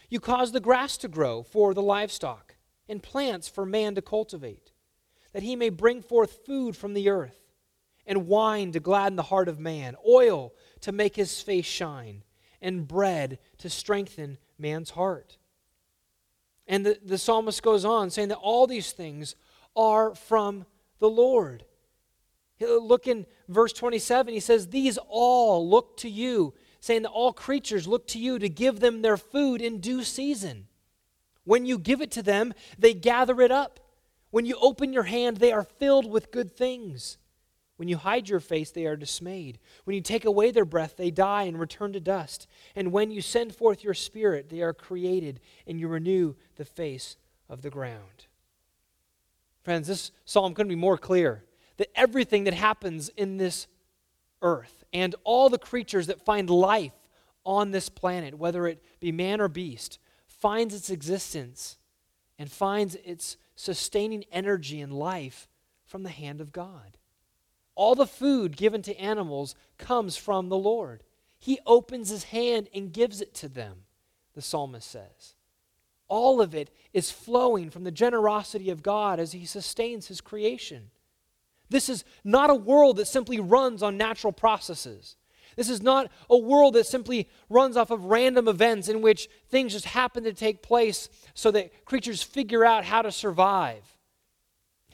[0.08, 2.54] You cause the grass to grow for the livestock
[2.88, 4.71] and plants for man to cultivate
[5.32, 7.38] that he may bring forth food from the earth,
[8.06, 12.22] and wine to gladden the heart of man, oil to make his face shine,
[12.60, 15.38] and bread to strengthen man's heart.
[16.66, 19.34] And the, the psalmist goes on saying that all these things
[19.74, 20.64] are from
[20.98, 21.64] the Lord.
[22.60, 27.88] Look in verse 27, he says, These all look to you, saying that all creatures
[27.88, 30.68] look to you to give them their food in due season.
[31.44, 33.80] When you give it to them, they gather it up.
[34.32, 37.18] When you open your hand, they are filled with good things.
[37.76, 39.58] When you hide your face, they are dismayed.
[39.84, 42.46] When you take away their breath, they die and return to dust.
[42.74, 47.18] And when you send forth your spirit, they are created, and you renew the face
[47.50, 48.26] of the ground.
[49.62, 51.44] Friends, this psalm couldn't be more clear
[51.76, 53.66] that everything that happens in this
[54.40, 56.92] earth and all the creatures that find life
[57.44, 61.76] on this planet, whether it be man or beast, finds its existence
[62.38, 65.48] and finds its sustaining energy and life
[65.84, 66.96] from the hand of God.
[67.74, 71.02] All the food given to animals comes from the Lord.
[71.38, 73.84] He opens his hand and gives it to them,
[74.34, 75.34] the psalmist says.
[76.08, 80.90] All of it is flowing from the generosity of God as he sustains his creation.
[81.70, 85.16] This is not a world that simply runs on natural processes.
[85.56, 89.72] This is not a world that simply runs off of random events in which things
[89.72, 93.98] just happen to take place so that creatures figure out how to survive.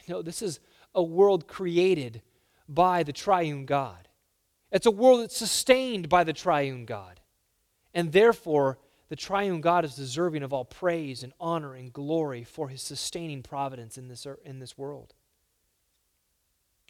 [0.07, 0.59] No, this is
[0.93, 2.21] a world created
[2.67, 4.07] by the triune God.
[4.71, 7.19] It's a world that's sustained by the triune God.
[7.93, 8.77] And therefore,
[9.09, 13.41] the triune God is deserving of all praise and honor and glory for his sustaining
[13.41, 15.15] providence in this, in this world.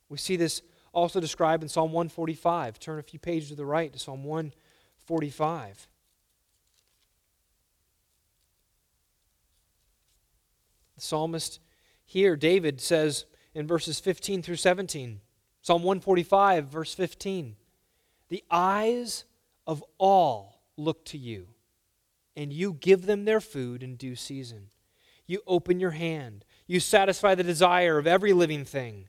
[0.10, 0.62] We see this
[0.94, 2.80] also described in Psalm 145.
[2.80, 5.88] Turn a few pages to the right to Psalm 145.
[10.96, 11.60] The psalmist
[12.06, 15.22] here, David, says in verses 15 through 17,
[15.62, 17.56] Psalm 145, verse 15,
[18.30, 19.26] The eyes
[19.68, 21.48] of all look to you,
[22.36, 24.72] and you give them their food in due season.
[25.26, 29.08] You open your hand, you satisfy the desire of every living thing.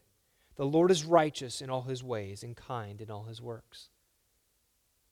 [0.61, 3.89] The Lord is righteous in all his ways and kind in all his works.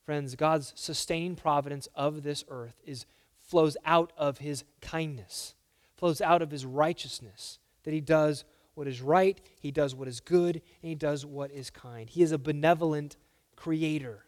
[0.05, 3.07] Friends, God's sustaining providence of this earth is
[3.40, 5.55] flows out of his kindness,
[5.96, 8.44] flows out of his righteousness, that he does
[8.74, 12.11] what is right, he does what is good, and he does what is kind.
[12.11, 13.16] He is a benevolent
[13.57, 14.26] creator.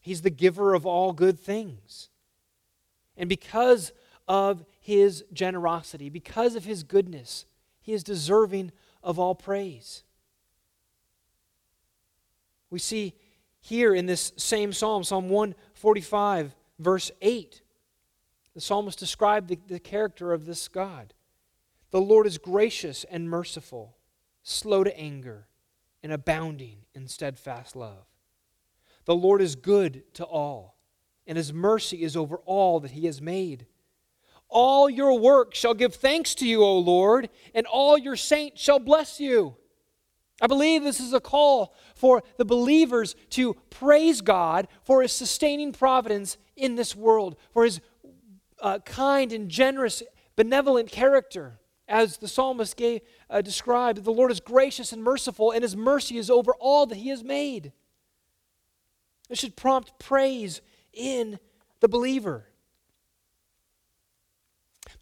[0.00, 2.08] He's the giver of all good things.
[3.18, 3.92] And because
[4.26, 7.44] of his generosity, because of his goodness,
[7.82, 8.72] he is deserving
[9.02, 10.04] of all praise.
[12.70, 13.14] We see
[13.60, 17.62] here in this same psalm, Psalm 145, verse 8,
[18.54, 21.14] the psalmist described the, the character of this God.
[21.90, 23.96] The Lord is gracious and merciful,
[24.42, 25.46] slow to anger,
[26.02, 28.06] and abounding in steadfast love.
[29.04, 30.76] The Lord is good to all,
[31.26, 33.66] and his mercy is over all that he has made.
[34.52, 38.78] All your work shall give thanks to you, O Lord, and all your saints shall
[38.78, 39.56] bless you.
[40.42, 45.72] I believe this is a call for the believers to praise God for his sustaining
[45.72, 47.80] providence in this world, for his
[48.60, 50.02] uh, kind and generous,
[50.36, 51.58] benevolent character.
[51.88, 53.00] As the psalmist gave,
[53.30, 56.96] uh, described, the Lord is gracious and merciful, and his mercy is over all that
[56.96, 57.72] he has made.
[59.28, 60.60] This should prompt praise
[60.92, 61.38] in
[61.80, 62.46] the believer.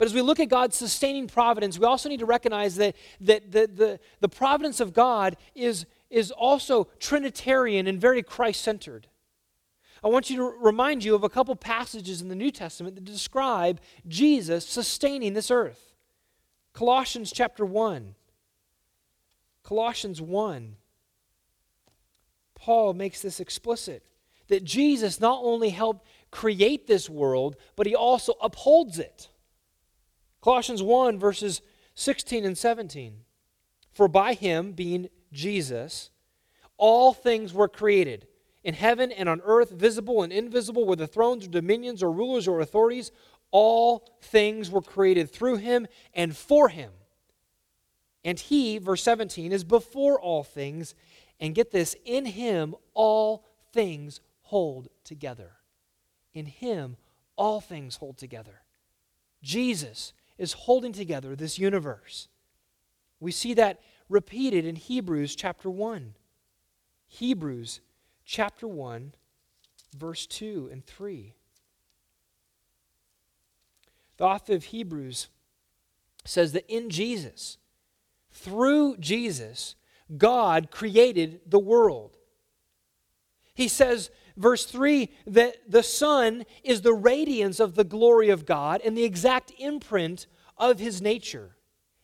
[0.01, 3.53] But as we look at God's sustaining providence, we also need to recognize that, that
[3.53, 9.09] the, the, the providence of God is, is also Trinitarian and very Christ centered.
[10.03, 13.05] I want you to remind you of a couple passages in the New Testament that
[13.05, 13.78] describe
[14.09, 15.92] Jesus sustaining this earth.
[16.72, 18.14] Colossians chapter 1.
[19.62, 20.76] Colossians 1.
[22.55, 24.03] Paul makes this explicit
[24.48, 29.28] that Jesus not only helped create this world, but he also upholds it.
[30.41, 31.61] Colossians 1, verses
[31.95, 33.24] 16 and 17.
[33.93, 36.11] For by him, being Jesus,
[36.76, 38.26] all things were created,
[38.62, 42.61] in heaven and on earth, visible and invisible, whether thrones or dominions or rulers or
[42.61, 43.11] authorities,
[43.51, 46.93] all things were created through him and for him.
[48.24, 50.95] And he, verse 17, is before all things.
[51.38, 55.53] And get this, in him all things hold together.
[56.34, 56.97] In him
[57.36, 58.61] all things hold together.
[59.43, 62.26] Jesus is holding together this universe.
[63.20, 63.78] We see that
[64.09, 66.14] repeated in Hebrews chapter 1.
[67.09, 67.80] Hebrews
[68.24, 69.12] chapter 1,
[69.95, 71.34] verse 2 and 3.
[74.16, 75.28] The author of Hebrews
[76.24, 77.59] says that in Jesus,
[78.32, 79.74] through Jesus,
[80.16, 82.16] God created the world.
[83.53, 88.81] He says verse 3 that the Son is the radiance of the glory of God
[88.85, 90.26] and the exact imprint
[90.57, 91.57] of his nature.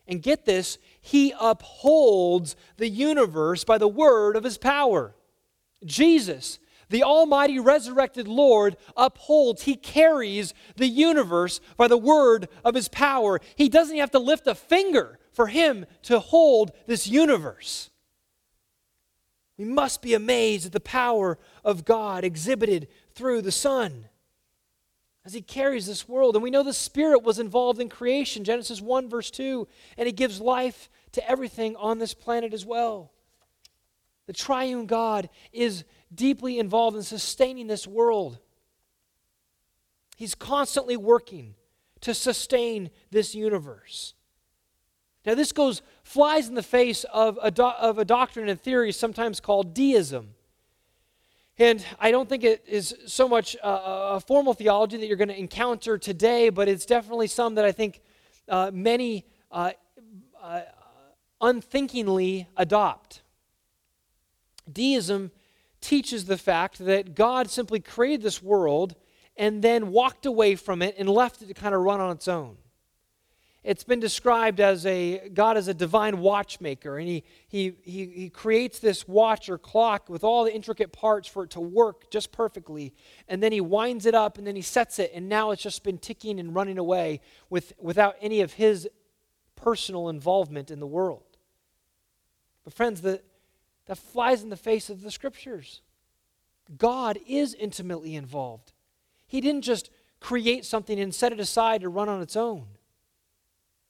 [0.09, 5.14] And get this, he upholds the universe by the word of his power.
[5.85, 6.59] Jesus,
[6.89, 13.41] the Almighty resurrected Lord, upholds, he carries the universe by the word of his power.
[13.57, 17.91] He doesn't have to lift a finger for him to hold this universe.
[19.59, 24.07] We must be amazed at the power of God exhibited through the Son
[25.24, 26.36] as He carries this world.
[26.36, 30.12] And we know the Spirit was involved in creation, Genesis 1, verse 2, and He
[30.12, 33.12] gives life to everything on this planet as well.
[34.26, 35.84] The triune God is
[36.14, 38.38] deeply involved in sustaining this world.
[40.16, 41.54] He's constantly working
[42.00, 44.14] to sustain this universe.
[45.24, 48.92] Now, this goes flies in the face of a, do, of a doctrine and theory
[48.92, 50.34] sometimes called deism.
[51.59, 53.68] And I don't think it is so much a,
[54.14, 57.72] a formal theology that you're going to encounter today, but it's definitely some that I
[57.72, 58.02] think
[58.48, 59.72] uh, many uh,
[60.40, 60.61] uh,
[61.40, 63.22] unthinkingly adopt.
[64.72, 65.32] Deism
[65.80, 68.94] teaches the fact that God simply created this world
[69.36, 72.28] and then walked away from it and left it to kind of run on its
[72.28, 72.59] own
[73.67, 78.31] it's been described as a God as a divine watchmaker, and he, he, he, he
[78.31, 82.31] creates this watch or clock with all the intricate parts for it to work just
[82.31, 82.95] perfectly.
[83.27, 85.83] And then he winds it up and then he sets it, and now it's just
[85.83, 88.89] been ticking and running away with, without any of his
[89.57, 91.25] personal involvement in the world.
[92.62, 93.21] But, friends, the,
[93.87, 95.81] that flies in the face of the scriptures.
[96.79, 98.75] God is intimately involved.
[99.27, 99.91] He didn't just
[100.21, 102.67] create something and set it aside to run on its own.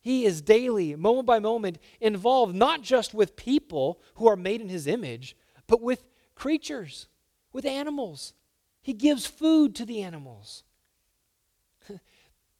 [0.06, 4.68] He is daily, moment by moment, involved not just with people who are made in
[4.68, 5.36] his image,
[5.66, 6.04] but with
[6.36, 7.08] creatures,
[7.52, 8.32] with animals.
[8.82, 10.62] He gives food to the animals.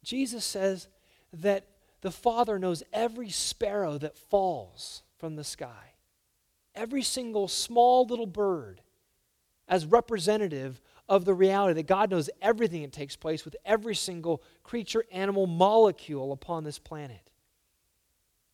[0.03, 0.89] Jesus says
[1.31, 1.69] that
[2.01, 5.93] the Father knows every sparrow that falls from the sky,
[6.75, 8.81] every single small little bird,
[9.69, 14.43] as representative of the reality that God knows everything that takes place with every single
[14.63, 17.26] creature, animal, molecule upon this planet.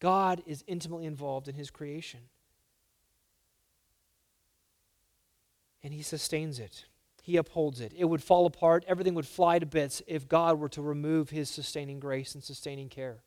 [0.04, 2.20] God is intimately involved in his creation.
[5.82, 6.86] And he sustains it,
[7.22, 7.94] he upholds it.
[7.96, 11.50] It would fall apart, everything would fly to bits if God were to remove his
[11.50, 13.24] sustaining grace and sustaining care.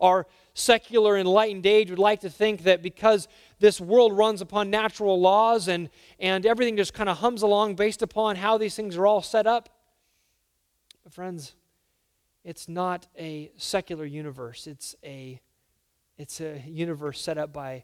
[0.00, 3.28] Our secular enlightened age would like to think that because
[3.60, 8.02] this world runs upon natural laws and, and everything just kind of hums along based
[8.02, 9.68] upon how these things are all set up.
[11.04, 11.54] But, friends,
[12.42, 15.40] it's not a secular universe, it's a
[16.20, 17.82] it's a universe set up by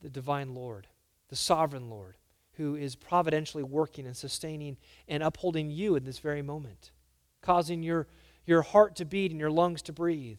[0.00, 0.86] the divine Lord,
[1.28, 2.16] the sovereign Lord,
[2.54, 6.92] who is providentially working and sustaining and upholding you in this very moment,
[7.42, 8.06] causing your,
[8.46, 10.38] your heart to beat and your lungs to breathe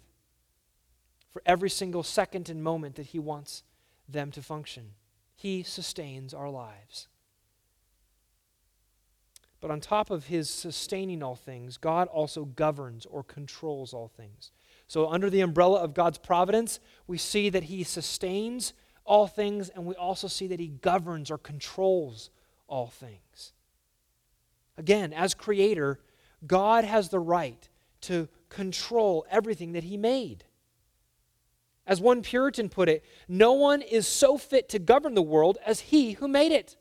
[1.32, 3.62] for every single second and moment that He wants
[4.10, 4.94] them to function.
[5.36, 7.08] He sustains our lives.
[9.62, 14.50] But on top of His sustaining all things, God also governs or controls all things.
[14.88, 18.74] So, under the umbrella of God's providence, we see that He sustains
[19.04, 22.30] all things, and we also see that He governs or controls
[22.68, 23.54] all things.
[24.78, 26.00] Again, as creator,
[26.46, 27.68] God has the right
[28.02, 30.44] to control everything that He made.
[31.88, 35.80] As one Puritan put it, no one is so fit to govern the world as
[35.82, 36.76] He who made it.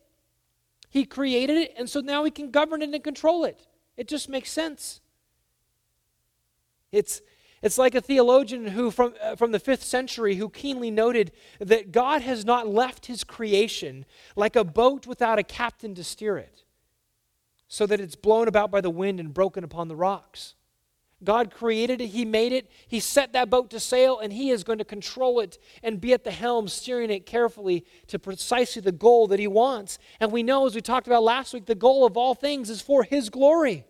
[0.89, 3.67] He created it, and so now He can govern it and control it.
[3.97, 5.01] It just makes sense.
[6.91, 7.21] It's,
[7.65, 11.91] it's like a theologian who, from, uh, from the fifth century, who keenly noted that
[11.91, 14.05] God has not left his creation
[14.35, 16.63] like a boat without a captain to steer it,
[17.67, 20.53] so that it's blown about by the wind and broken upon the rocks.
[21.23, 24.63] God created it, He made it, He set that boat to sail, and He is
[24.63, 28.91] going to control it and be at the helm, steering it carefully to precisely the
[28.91, 29.97] goal that He wants.
[30.19, 32.79] And we know, as we talked about last week, the goal of all things is
[32.79, 33.85] for His glory.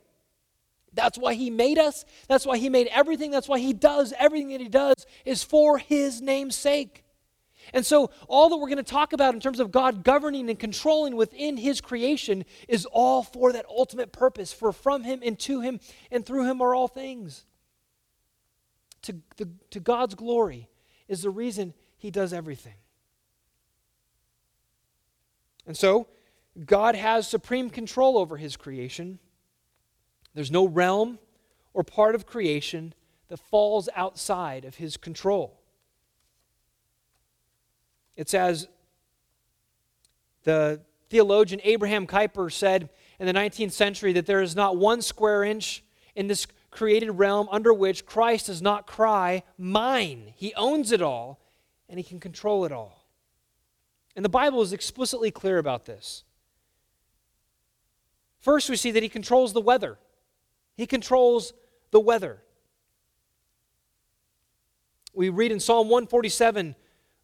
[0.96, 2.06] That's why he made us.
[2.28, 3.32] That's why he made everything.
[3.32, 7.04] That's why he does everything that he does is for his name's sake.
[7.74, 10.60] And so, all that we're going to talk about in terms of God governing and
[10.60, 14.54] controlling within his creation is all for that ultimate purpose.
[14.54, 15.80] For from him and to him
[16.12, 17.46] and through him are all things.
[19.04, 20.70] To, the, to God's glory
[21.08, 22.76] is the reason he does everything.
[25.66, 26.08] And so,
[26.64, 29.20] God has supreme control over his creation.
[30.36, 31.18] There's no realm
[31.74, 32.94] or part of creation
[33.30, 35.60] that falls outside of his control.
[38.16, 38.68] It's as
[40.44, 45.44] the theologian Abraham Kuyper said in the 19th century that there is not one square
[45.44, 45.84] inch
[46.16, 50.34] in this created realm under which Christ does not cry, Mine.
[50.36, 51.40] He owns it all
[51.90, 53.06] and he can control it all.
[54.16, 56.24] And the Bible is explicitly clear about this.
[58.40, 59.98] First, we see that he controls the weather.
[60.76, 61.54] He controls
[61.92, 62.42] the weather.
[65.14, 66.76] We read in Psalm 147,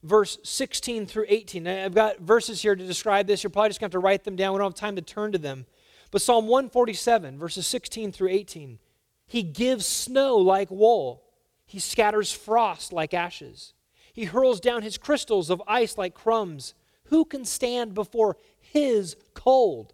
[0.04, 1.68] verse 16 through 18.
[1.68, 3.44] I've got verses here to describe this.
[3.44, 4.54] You're probably just going to have to write them down.
[4.54, 5.66] We don't have time to turn to them.
[6.10, 8.80] But Psalm 147, verses 16 through 18.
[9.28, 11.24] He gives snow like wool,
[11.66, 13.74] he scatters frost like ashes.
[14.14, 16.74] He hurls down his crystals of ice like crumbs.
[17.06, 19.94] Who can stand before his cold?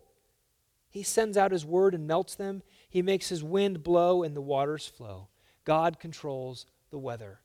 [0.89, 2.63] He sends out his word and melts them.
[2.89, 5.27] He makes his wind blow and the waters flow.
[5.65, 7.39] God controls the weather.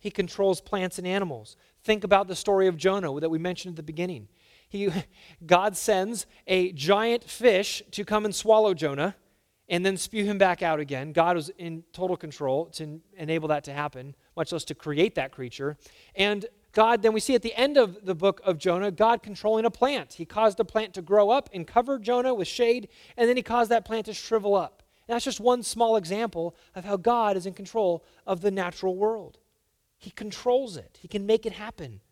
[0.00, 1.56] He controls plants and animals.
[1.82, 4.28] Think about the story of Jonah that we mentioned at the beginning.
[4.68, 4.90] he,
[5.46, 9.16] God sends a giant fish to come and swallow Jonah
[9.68, 11.12] and then spew him back out again.
[11.12, 15.32] God was in total control to enable that to happen, much less to create that
[15.32, 15.76] creature.
[16.14, 16.46] And
[16.76, 19.70] God, then we see at the end of the book of Jonah, God controlling a
[19.70, 20.12] plant.
[20.12, 23.42] He caused a plant to grow up and cover Jonah with shade, and then he
[23.42, 24.82] caused that plant to shrivel up.
[25.08, 28.94] And that's just one small example of how God is in control of the natural
[28.94, 29.38] world.
[29.96, 32.02] He controls it, He can make it happen.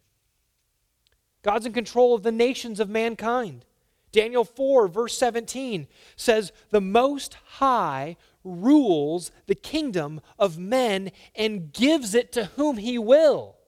[1.43, 3.67] God's in control of the nations of mankind.
[4.13, 12.15] Daniel 4, verse 17 says, The Most High rules the kingdom of men and gives
[12.15, 13.59] it to whom he will.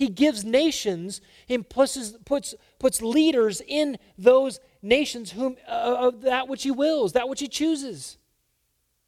[0.00, 6.62] He gives nations and puts, puts, puts leaders in those nations whom uh, that which
[6.62, 8.16] he wills, that which he chooses.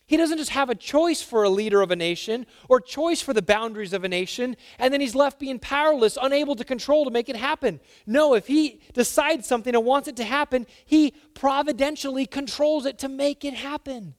[0.04, 3.32] He doesn't just have a choice for a leader of a nation or choice for
[3.32, 7.10] the boundaries of a nation, and then he's left being powerless, unable to control to
[7.10, 7.80] make it happen.
[8.04, 13.08] No, if he decides something and wants it to happen, he providentially controls it to
[13.08, 14.14] make it happen.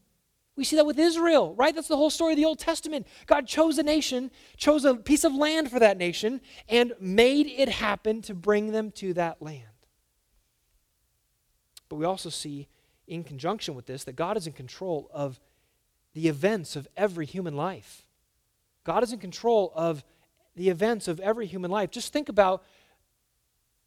[0.55, 1.73] We see that with Israel, right?
[1.73, 3.07] That's the whole story of the Old Testament.
[3.25, 7.69] God chose a nation, chose a piece of land for that nation, and made it
[7.69, 9.63] happen to bring them to that land.
[11.89, 12.67] But we also see,
[13.07, 15.39] in conjunction with this, that God is in control of
[16.13, 18.07] the events of every human life.
[18.83, 20.03] God is in control of
[20.55, 21.89] the events of every human life.
[21.89, 22.63] Just think about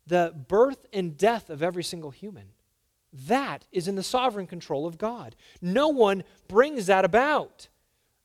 [0.06, 2.48] the birth and death of every single human.
[3.26, 5.36] That is in the sovereign control of God.
[5.62, 7.68] No one brings that about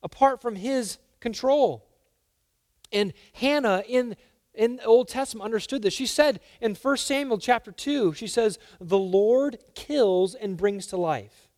[0.03, 1.87] apart from his control.
[2.91, 4.17] And Hannah in
[4.53, 5.93] in the Old Testament understood this.
[5.93, 10.97] She said in 1 Samuel chapter 2, she says, "The Lord kills and brings to
[10.97, 11.49] life.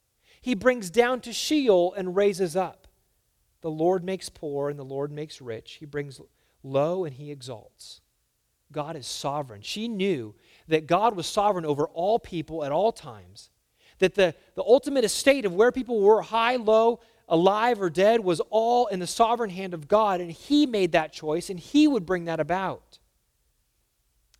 [0.41, 2.87] He brings down to Sheol and raises up.
[3.61, 5.77] The Lord makes poor and the Lord makes rich.
[5.79, 6.21] He brings
[6.61, 8.01] low and he exalts."
[8.71, 9.61] God is sovereign.
[9.61, 10.35] She knew
[10.67, 13.49] that God was sovereign over all people at all times,
[13.99, 18.41] that the, the ultimate estate of where people were high, low, alive, or dead was
[18.49, 22.05] all in the sovereign hand of God, and He made that choice, and He would
[22.05, 22.99] bring that about.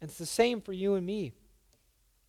[0.01, 1.31] And it's the same for you and me.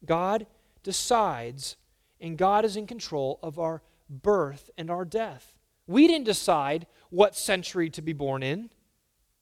[0.05, 0.47] God
[0.83, 1.77] decides,
[2.21, 5.55] and God is in control of our birth and our death.
[5.87, 8.71] We didn't decide what century to be born in.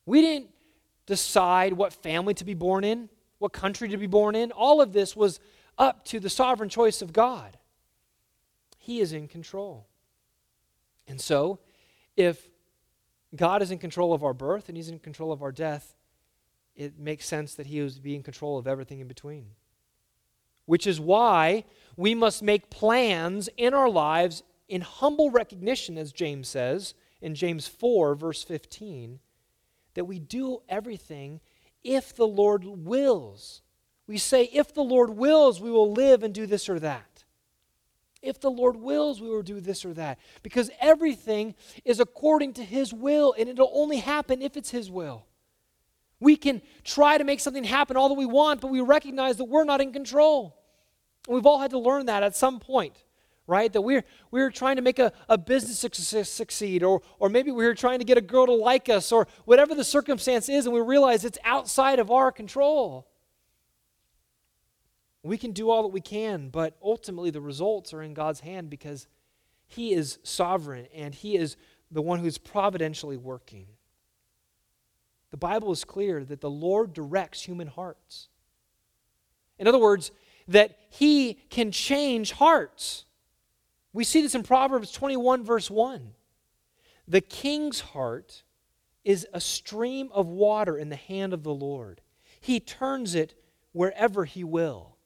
[0.06, 0.48] We didn't
[1.06, 3.08] decide what family to be born in
[3.42, 4.52] what country to be born in.
[4.52, 5.40] All of this was
[5.76, 7.58] up to the sovereign choice of God.
[8.78, 9.86] He is in control.
[11.06, 11.58] And so,
[12.16, 12.48] if
[13.34, 15.94] God is in control of our birth and He's in control of our death,
[16.76, 19.46] it makes sense that He would be in control of everything in between.
[20.64, 21.64] Which is why
[21.96, 27.68] we must make plans in our lives in humble recognition, as James says in James
[27.68, 29.20] 4, verse 15,
[29.94, 31.40] that we do everything
[31.84, 33.62] if the Lord wills.
[34.06, 37.24] We say, if the Lord wills, we will live and do this or that.
[38.20, 40.18] If the Lord wills, we will do this or that.
[40.42, 41.54] Because everything
[41.84, 45.26] is according to His will, and it'll only happen if it's His will.
[46.20, 49.44] We can try to make something happen all that we want, but we recognize that
[49.46, 50.56] we're not in control.
[51.26, 53.02] And we've all had to learn that at some point
[53.46, 53.72] right?
[53.72, 55.78] That we're, we're trying to make a, a business
[56.28, 59.74] succeed, or, or maybe we're trying to get a girl to like us, or whatever
[59.74, 63.08] the circumstance is, and we realize it's outside of our control.
[65.22, 68.70] We can do all that we can, but ultimately the results are in God's hand
[68.70, 69.06] because
[69.66, 71.56] He is sovereign and He is
[71.90, 73.66] the one who's providentially working.
[75.30, 78.28] The Bible is clear that the Lord directs human hearts.
[79.58, 80.10] In other words,
[80.48, 83.04] that He can change hearts.
[83.92, 86.12] We see this in Proverbs 21, verse 1.
[87.06, 88.42] The king's heart
[89.04, 92.00] is a stream of water in the hand of the Lord,
[92.40, 93.34] he turns it
[93.72, 94.96] wherever he will.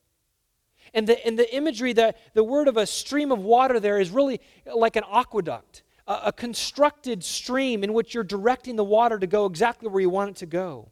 [0.93, 4.09] And the, and the imagery, that the word of a stream of water there is
[4.09, 4.39] really
[4.73, 9.45] like an aqueduct, a, a constructed stream in which you're directing the water to go
[9.45, 10.89] exactly where you want it to go.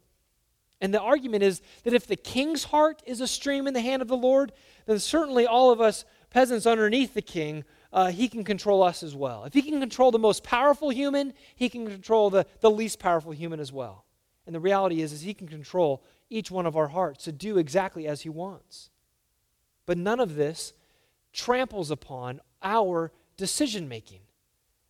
[0.81, 4.01] And the argument is that if the king's heart is a stream in the hand
[4.01, 4.51] of the Lord,
[4.85, 7.63] then certainly all of us peasants underneath the king
[7.95, 9.45] uh, he can control us as well.
[9.45, 13.31] If he can control the most powerful human, he can control the, the least powerful
[13.31, 14.03] human as well.
[14.45, 17.57] And the reality is, is he can control each one of our hearts to do
[17.57, 18.89] exactly as he wants.
[19.85, 20.73] But none of this
[21.31, 24.19] tramples upon our decision making.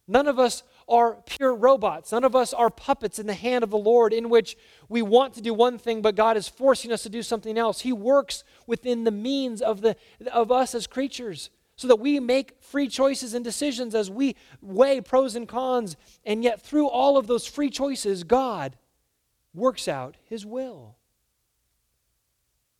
[0.08, 2.12] None of us are pure robots.
[2.12, 4.58] None of us are puppets in the hand of the Lord in which
[4.90, 7.82] we want to do one thing, but God is forcing us to do something else.
[7.82, 9.96] He works within the means of, the,
[10.32, 15.02] of us as creatures so that we make free choices and decisions as we weigh
[15.02, 15.98] pros and cons.
[16.26, 18.78] And yet, through all of those free choices, God
[19.54, 20.96] works out His will.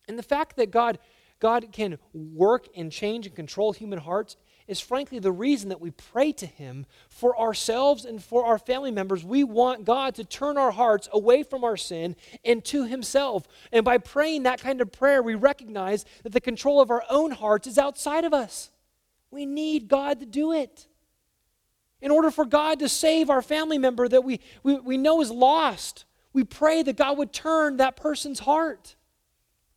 [0.08, 0.98] And the fact that God,
[1.40, 4.36] God can work and change and control human hearts
[4.66, 8.90] is frankly the reason that we pray to Him for ourselves and for our family
[8.90, 9.24] members.
[9.24, 13.46] We want God to turn our hearts away from our sin and to Himself.
[13.72, 17.30] And by praying that kind of prayer, we recognize that the control of our own
[17.32, 18.70] hearts is outside of us.
[19.30, 20.86] We need God to do it.
[22.00, 25.30] In order for God to save our family member that we, we, we know is
[25.30, 28.96] lost, we pray that God would turn that person's heart.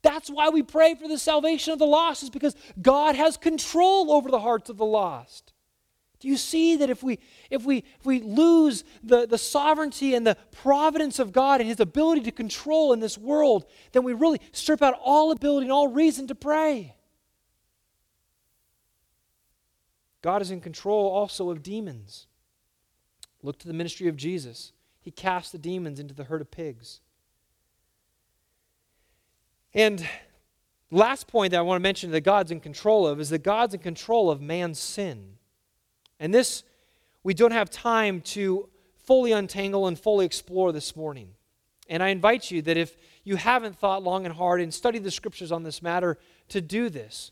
[0.01, 4.11] That's why we pray for the salvation of the lost, is because God has control
[4.11, 5.53] over the hearts of the lost.
[6.19, 7.19] Do you see that if we
[7.49, 11.79] if we if we lose the, the sovereignty and the providence of God and his
[11.79, 15.87] ability to control in this world, then we really strip out all ability and all
[15.87, 16.95] reason to pray.
[20.21, 22.27] God is in control also of demons.
[23.41, 24.73] Look to the ministry of Jesus.
[24.99, 26.99] He cast the demons into the herd of pigs.
[29.73, 30.05] And
[30.91, 33.73] last point that I want to mention that God's in control of is that God's
[33.73, 35.35] in control of man's sin.
[36.19, 36.63] And this
[37.23, 38.69] we don't have time to
[39.03, 41.29] fully untangle and fully explore this morning.
[41.89, 45.11] And I invite you that if you haven't thought long and hard and studied the
[45.11, 46.17] scriptures on this matter,
[46.49, 47.31] to do this.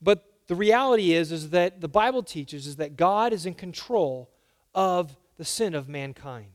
[0.00, 4.30] But the reality is, is that the Bible teaches is that God is in control
[4.74, 6.50] of the sin of mankind.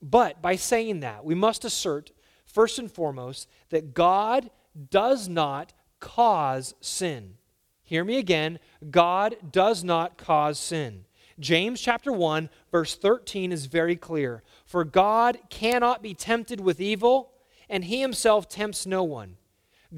[0.00, 2.12] But by saying that, we must assert
[2.46, 4.50] first and foremost, that God
[4.90, 7.34] does not cause sin.
[7.82, 8.58] Hear me again
[8.90, 11.04] God does not cause sin.
[11.40, 14.42] James chapter 1, verse 13 is very clear.
[14.66, 17.32] For God cannot be tempted with evil,
[17.68, 19.36] and he himself tempts no one.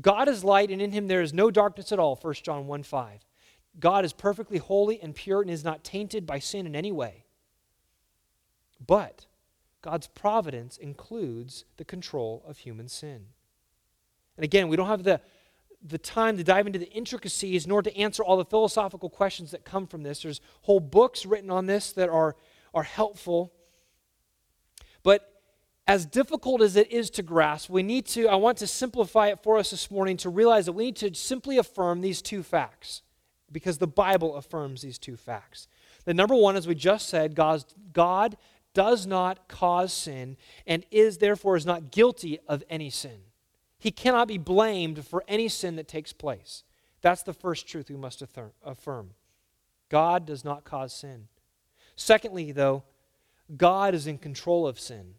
[0.00, 2.82] God is light, and in him there is no darkness at all, 1 John 1
[2.82, 3.24] 5.
[3.78, 7.24] God is perfectly holy and pure and is not tainted by sin in any way.
[8.84, 9.26] But
[9.82, 13.26] God's providence includes the control of human sin.
[14.36, 15.20] And again, we don't have the,
[15.82, 19.64] the time to dive into the intricacies nor to answer all the philosophical questions that
[19.64, 20.22] come from this.
[20.22, 22.36] There's whole books written on this that are,
[22.74, 23.52] are helpful.
[25.02, 25.35] But
[25.86, 29.42] as difficult as it is to grasp, we need to, I want to simplify it
[29.42, 33.02] for us this morning to realize that we need to simply affirm these two facts
[33.52, 35.68] because the Bible affirms these two facts.
[36.04, 38.36] The number one, as we just said, God's, God
[38.74, 43.20] does not cause sin and is therefore is not guilty of any sin.
[43.78, 46.64] He cannot be blamed for any sin that takes place.
[47.00, 48.22] That's the first truth we must
[48.64, 49.10] affirm.
[49.88, 51.28] God does not cause sin.
[51.94, 52.82] Secondly, though,
[53.56, 55.14] God is in control of sin.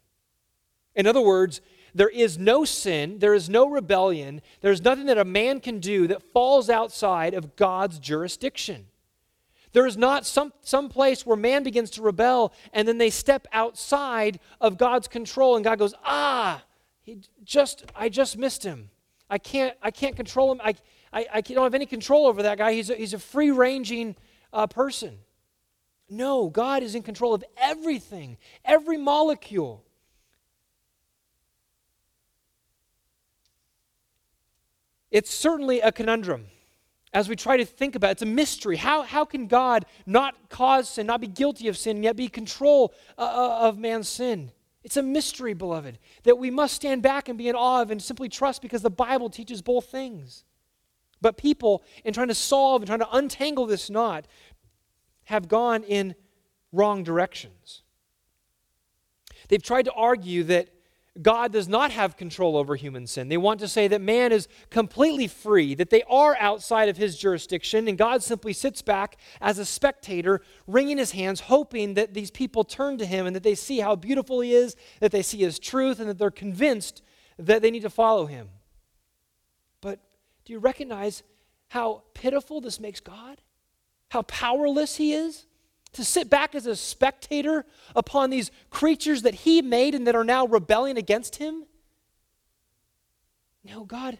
[0.98, 1.60] In other words,
[1.94, 6.08] there is no sin, there is no rebellion, there's nothing that a man can do
[6.08, 8.86] that falls outside of God's jurisdiction.
[9.72, 13.46] There is not some, some place where man begins to rebel and then they step
[13.52, 16.62] outside of God's control and God goes, ah,
[17.00, 18.90] he just, I just missed him.
[19.30, 20.60] I can't, I can't control him.
[20.64, 20.74] I,
[21.12, 22.72] I, I don't have any control over that guy.
[22.72, 24.16] He's a, he's a free ranging
[24.52, 25.18] uh, person.
[26.10, 29.84] No, God is in control of everything, every molecule.
[35.10, 36.46] It's certainly a conundrum
[37.12, 38.76] as we try to think about it, it's a mystery.
[38.76, 42.94] How, how can God not cause sin, not be guilty of sin, yet be control
[43.16, 44.52] uh, uh, of man's sin?
[44.84, 48.02] It's a mystery, beloved, that we must stand back and be in awe of and
[48.02, 50.44] simply trust because the Bible teaches both things.
[51.20, 54.26] But people, in trying to solve and trying to untangle this knot,
[55.24, 56.14] have gone in
[56.72, 57.82] wrong directions.
[59.48, 60.68] They've tried to argue that
[61.20, 63.28] God does not have control over human sin.
[63.28, 67.18] They want to say that man is completely free, that they are outside of his
[67.18, 72.30] jurisdiction, and God simply sits back as a spectator, wringing his hands, hoping that these
[72.30, 75.38] people turn to him and that they see how beautiful he is, that they see
[75.38, 77.02] his truth, and that they're convinced
[77.36, 78.50] that they need to follow him.
[79.80, 79.98] But
[80.44, 81.24] do you recognize
[81.68, 83.42] how pitiful this makes God?
[84.10, 85.47] How powerless he is?
[85.98, 90.24] To sit back as a spectator upon these creatures that he made and that are
[90.24, 91.64] now rebelling against him?
[93.62, 94.18] No, God,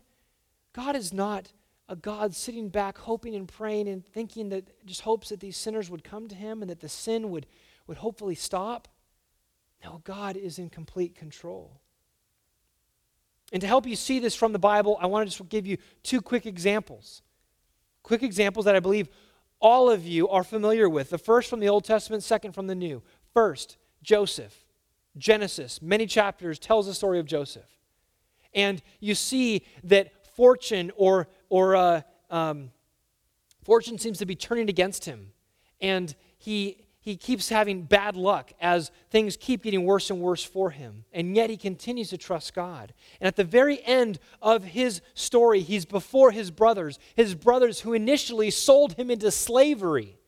[0.73, 1.53] God is not
[1.89, 5.89] a God sitting back hoping and praying and thinking that just hopes that these sinners
[5.89, 7.47] would come to him and that the sin would,
[7.87, 8.89] would hopefully stop.
[9.83, 11.81] No, God is in complete control.
[13.53, 15.79] And to help you see this from the Bible, I want to just give you
[16.03, 17.23] two quick examples.
[18.03, 19.09] Quick examples that I believe
[19.61, 21.11] all of you are familiar with.
[21.11, 23.03] The first from the Old Testament, second from the New.
[23.33, 24.65] First, Joseph.
[25.17, 27.69] Genesis, many chapters, tells the story of Joseph.
[28.55, 32.71] And you see that fortune or, or uh, um,
[33.65, 35.33] fortune seems to be turning against him.
[35.81, 40.69] And he, he keeps having bad luck as things keep getting worse and worse for
[40.69, 41.07] him.
[41.11, 42.93] And yet he continues to trust God.
[43.19, 47.95] And at the very end of his story, he's before his brothers, his brothers who
[47.95, 50.19] initially sold him into slavery.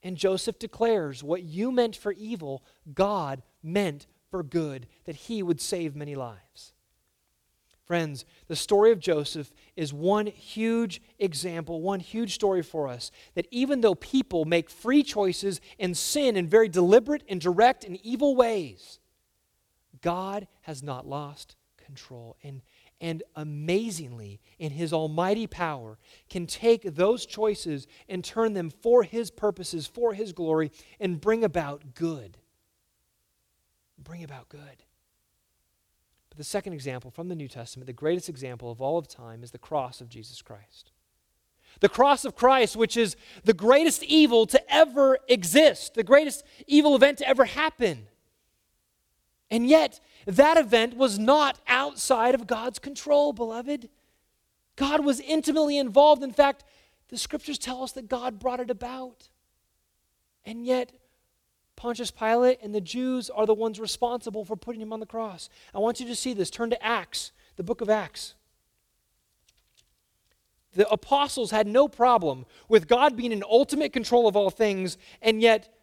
[0.00, 2.62] And Joseph declares, What you meant for evil,
[2.94, 6.72] God meant for good, that he would save many lives.
[7.90, 13.48] Friends, the story of Joseph is one huge example, one huge story for us that
[13.50, 18.36] even though people make free choices and sin in very deliberate and direct and evil
[18.36, 19.00] ways,
[20.02, 22.36] God has not lost control.
[22.44, 22.62] And,
[23.00, 29.32] and amazingly, in His almighty power, can take those choices and turn them for His
[29.32, 30.70] purposes, for His glory,
[31.00, 32.38] and bring about good.
[33.98, 34.84] Bring about good.
[36.40, 39.50] The second example from the New Testament, the greatest example of all of time, is
[39.50, 40.90] the cross of Jesus Christ.
[41.80, 43.14] The cross of Christ, which is
[43.44, 48.06] the greatest evil to ever exist, the greatest evil event to ever happen.
[49.50, 53.90] And yet, that event was not outside of God's control, beloved.
[54.76, 56.22] God was intimately involved.
[56.22, 56.64] In fact,
[57.10, 59.28] the scriptures tell us that God brought it about.
[60.46, 60.90] And yet,
[61.80, 65.48] Pontius Pilate and the Jews are the ones responsible for putting him on the cross.
[65.74, 66.50] I want you to see this.
[66.50, 68.34] Turn to Acts, the book of Acts.
[70.74, 75.40] The apostles had no problem with God being in ultimate control of all things and
[75.40, 75.74] yet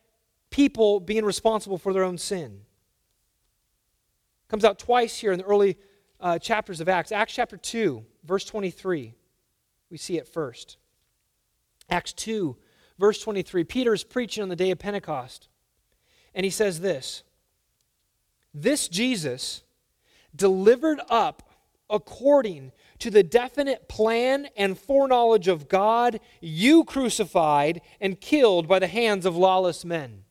[0.51, 2.61] people being responsible for their own sin.
[4.49, 5.79] Comes out twice here in the early
[6.19, 7.11] uh, chapters of Acts.
[7.11, 9.15] Acts chapter 2, verse 23.
[9.89, 10.77] We see it first.
[11.89, 12.55] Acts 2,
[12.99, 13.63] verse 23.
[13.63, 15.49] Peter is preaching on the day of Pentecost.
[16.37, 17.23] And he says this
[18.53, 19.63] This Jesus
[20.33, 21.51] delivered up
[21.89, 28.87] according to the definite plan and foreknowledge of God, you crucified and killed by the
[28.87, 30.25] hands of lawless men.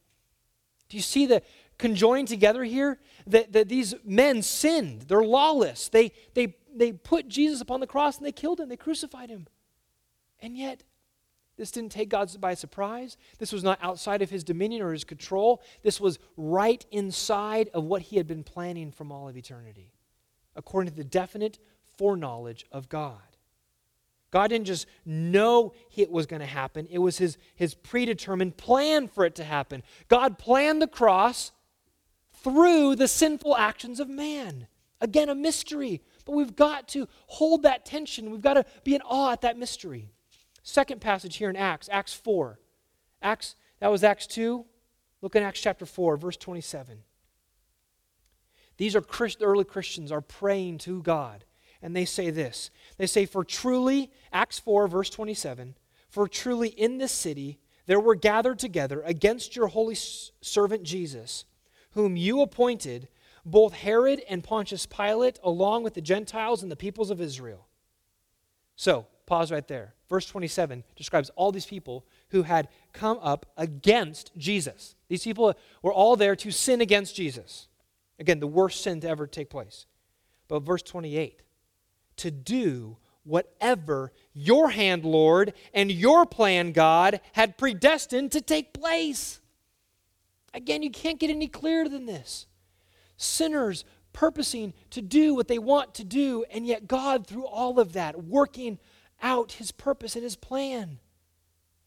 [0.89, 1.43] Do you see the
[1.77, 3.01] conjoined together here?
[3.27, 5.03] That, that these men sinned.
[5.03, 5.89] They're lawless.
[5.89, 8.69] They, they, they put Jesus upon the cross and they killed him.
[8.69, 9.49] They crucified him.
[10.41, 10.85] And yet,
[11.57, 13.17] this didn't take God by surprise.
[13.39, 15.63] This was not outside of his dominion or his control.
[15.83, 19.93] This was right inside of what he had been planning from all of eternity,
[20.55, 21.59] according to the definite
[21.97, 23.21] foreknowledge of God.
[24.31, 29.09] God didn't just know it was going to happen, it was his, his predetermined plan
[29.09, 29.83] for it to happen.
[30.09, 31.53] God planned the cross
[32.43, 34.67] through the sinful actions of man.
[35.01, 38.31] Again, a mystery, but we've got to hold that tension.
[38.31, 40.11] We've got to be in awe at that mystery.
[40.69, 42.59] Second passage here in Acts, Acts 4.
[43.23, 44.65] Acts, that was Acts 2.
[45.23, 47.05] Look in Acts chapter 4, verse 27.
[48.77, 51.45] These are Christ, early Christians are praying to God,
[51.81, 52.73] and they say this.
[52.99, 55.77] They say, For truly, Acts 4, verse 27,
[56.09, 61.45] for truly in this city there were gathered together against your holy servant Jesus,
[61.93, 63.07] whom you appointed,
[63.45, 67.69] both Herod and Pontius Pilate, along with the Gentiles and the peoples of Israel.
[68.75, 69.96] So, pause right there.
[70.09, 74.95] Verse 27 describes all these people who had come up against Jesus.
[75.09, 77.69] These people were all there to sin against Jesus.
[78.19, 79.87] Again, the worst sin to ever take place.
[80.49, 81.43] But verse 28
[82.19, 89.41] to do whatever your hand, Lord, and your plan, God, had predestined to take place.
[90.55, 92.47] Again, you can't get any clearer than this.
[93.19, 97.93] Sinners purposing to do what they want to do, and yet God, through all of
[97.93, 98.79] that, working
[99.23, 100.99] out his purpose and his plan.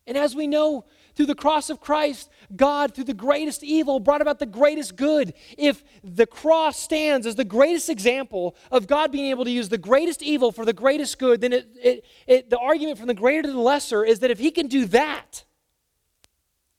[0.09, 4.21] And as we know, through the cross of Christ, God, through the greatest evil, brought
[4.21, 5.33] about the greatest good.
[5.55, 9.77] If the cross stands as the greatest example of God being able to use the
[9.77, 13.43] greatest evil for the greatest good, then it, it, it, the argument from the greater
[13.43, 15.43] to the lesser is that if He can do that,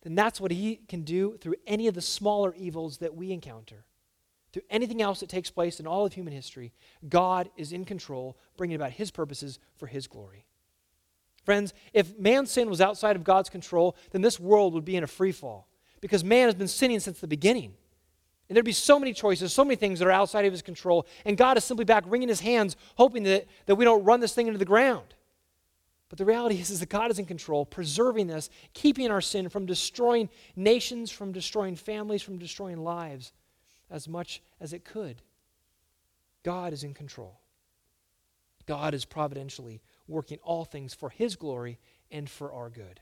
[0.02, 3.84] then that's what He can do through any of the smaller evils that we encounter.
[4.52, 6.72] Through anything else that takes place in all of human history,
[7.08, 10.44] God is in control, bringing about His purposes for His glory.
[11.44, 15.04] Friends, if man's sin was outside of God's control, then this world would be in
[15.04, 15.68] a free fall
[16.00, 17.74] because man has been sinning since the beginning.
[18.48, 21.06] And there'd be so many choices, so many things that are outside of his control,
[21.24, 24.34] and God is simply back wringing his hands, hoping that, that we don't run this
[24.34, 25.14] thing into the ground.
[26.08, 29.48] But the reality is, is that God is in control, preserving us, keeping our sin
[29.48, 33.32] from destroying nations, from destroying families, from destroying lives
[33.90, 35.22] as much as it could.
[36.42, 37.40] God is in control.
[38.66, 41.78] God is providentially working all things for His glory
[42.10, 43.00] and for our good.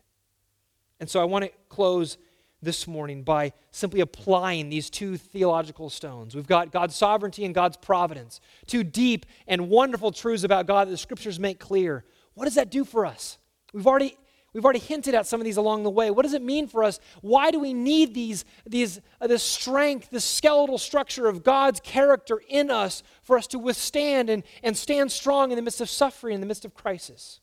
[1.00, 2.18] And so I want to close
[2.60, 6.34] this morning by simply applying these two theological stones.
[6.34, 10.92] We've got God's sovereignty and God's providence, two deep and wonderful truths about God that
[10.92, 12.04] the scriptures make clear.
[12.34, 13.38] What does that do for us?
[13.72, 14.16] We've already
[14.52, 16.10] We've already hinted at some of these along the way.
[16.10, 17.00] What does it mean for us?
[17.20, 22.40] Why do we need these, these, uh, this strength, this skeletal structure of God's character
[22.48, 26.34] in us for us to withstand and, and stand strong in the midst of suffering,
[26.34, 27.40] in the midst of crisis?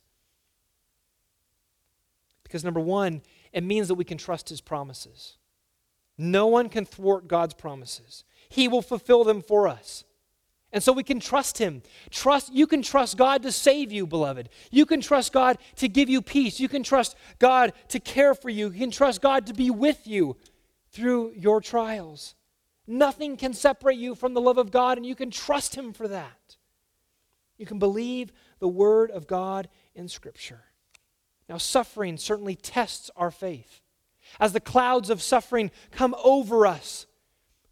[2.44, 3.22] Because number one,
[3.54, 5.38] it means that we can trust His promises.
[6.18, 10.06] No one can thwart God's promises, He will fulfill them for us.
[10.76, 11.84] And so we can trust him.
[12.12, 14.50] Trust you can trust God to save you, beloved.
[14.72, 16.60] You can trust God to give you peace.
[16.60, 18.70] You can trust God to care for you.
[18.70, 20.36] You can trust God to be with you
[20.92, 22.36] through your trials.
[22.86, 26.10] Nothing can separate you from the love of God and you can trust him for
[26.10, 26.58] that.
[27.58, 30.66] You can believe the word of God in scripture.
[31.48, 33.80] Now suffering certainly tests our faith.
[34.42, 37.06] As the clouds of suffering come over us,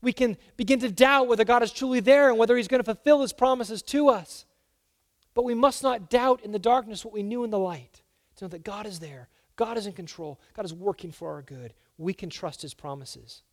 [0.03, 2.85] we can begin to doubt whether God is truly there and whether He's going to
[2.85, 4.45] fulfill His promises to us.
[5.33, 8.01] But we must not doubt in the darkness what we knew in the light.
[8.35, 11.41] To know that God is there, God is in control, God is working for our
[11.41, 11.73] good.
[11.97, 13.43] We can trust His promises.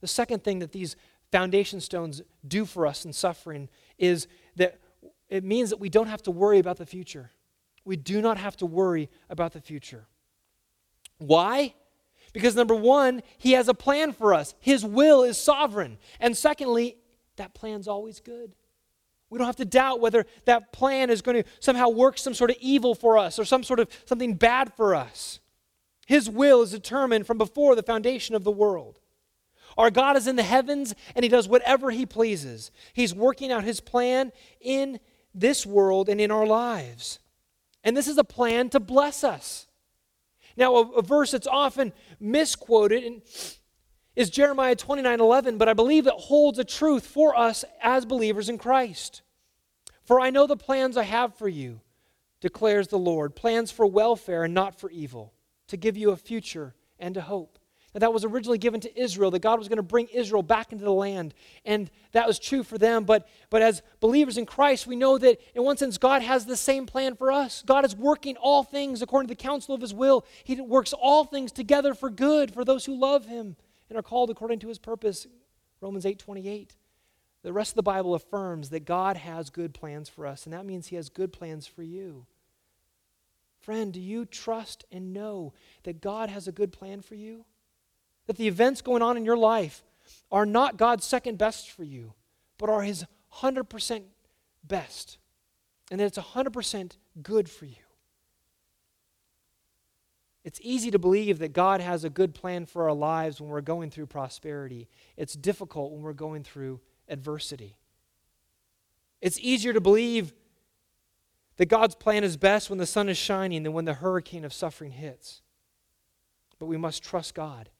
[0.00, 0.94] The second thing that these
[1.32, 3.68] foundation stones do for us in suffering
[3.98, 4.78] is that
[5.28, 7.32] it means that we don't have to worry about the future.
[7.84, 10.06] We do not have to worry about the future.
[11.18, 11.74] Why?
[12.32, 14.54] Because number one, he has a plan for us.
[14.60, 15.98] His will is sovereign.
[16.20, 16.96] And secondly,
[17.36, 18.54] that plan's always good.
[19.30, 22.50] We don't have to doubt whether that plan is going to somehow work some sort
[22.50, 25.40] of evil for us or some sort of something bad for us.
[26.06, 28.98] His will is determined from before the foundation of the world.
[29.76, 32.70] Our God is in the heavens and he does whatever he pleases.
[32.94, 34.98] He's working out his plan in
[35.34, 37.20] this world and in our lives.
[37.84, 39.67] And this is a plan to bless us.
[40.58, 43.22] Now, a, a verse that's often misquoted
[44.16, 48.48] is Jeremiah 29 11, but I believe it holds a truth for us as believers
[48.48, 49.22] in Christ.
[50.04, 51.80] For I know the plans I have for you,
[52.40, 55.32] declares the Lord plans for welfare and not for evil,
[55.68, 57.57] to give you a future and a hope.
[57.94, 60.84] That was originally given to Israel, that God was going to bring Israel back into
[60.84, 61.34] the land.
[61.64, 63.04] And that was true for them.
[63.04, 66.56] But, but as believers in Christ, we know that in one sense, God has the
[66.56, 67.62] same plan for us.
[67.66, 70.24] God is working all things according to the counsel of his will.
[70.44, 73.56] He works all things together for good for those who love him
[73.88, 75.26] and are called according to his purpose.
[75.80, 76.76] Romans 8 28.
[77.42, 80.66] The rest of the Bible affirms that God has good plans for us, and that
[80.66, 82.26] means he has good plans for you.
[83.60, 85.52] Friend, do you trust and know
[85.84, 87.44] that God has a good plan for you?
[88.28, 89.82] That the events going on in your life
[90.30, 92.12] are not God's second best for you,
[92.58, 93.04] but are His
[93.36, 94.02] 100%
[94.62, 95.18] best.
[95.90, 97.74] And that it's 100% good for you.
[100.44, 103.62] It's easy to believe that God has a good plan for our lives when we're
[103.62, 104.88] going through prosperity.
[105.16, 107.76] It's difficult when we're going through adversity.
[109.22, 110.34] It's easier to believe
[111.56, 114.52] that God's plan is best when the sun is shining than when the hurricane of
[114.52, 115.40] suffering hits.
[116.58, 117.70] But we must trust God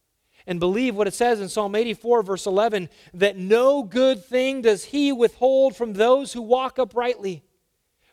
[0.48, 4.82] and believe what it says in Psalm 84, verse 11, that no good thing does
[4.84, 7.44] he withhold from those who walk uprightly.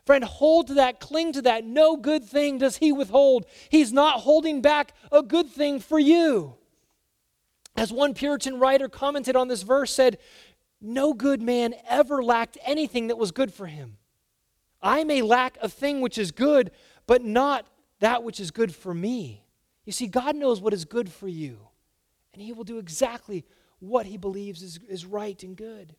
[0.04, 1.64] Friend, hold to that, cling to that.
[1.64, 3.46] No good thing does he withhold.
[3.70, 6.56] He's not holding back a good thing for you.
[7.74, 10.18] As one Puritan writer commented on this verse, said,
[10.78, 13.96] No good man ever lacked anything that was good for him.
[14.82, 16.70] I may lack a thing which is good,
[17.06, 17.66] but not
[18.00, 19.42] that which is good for me.
[19.86, 21.60] You see, God knows what is good for you
[22.36, 23.46] and he will do exactly
[23.78, 25.96] what he believes is, is right and good.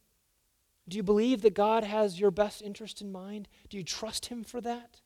[0.87, 3.47] Do you believe that God has your best interest in mind?
[3.69, 5.01] Do you trust him for that?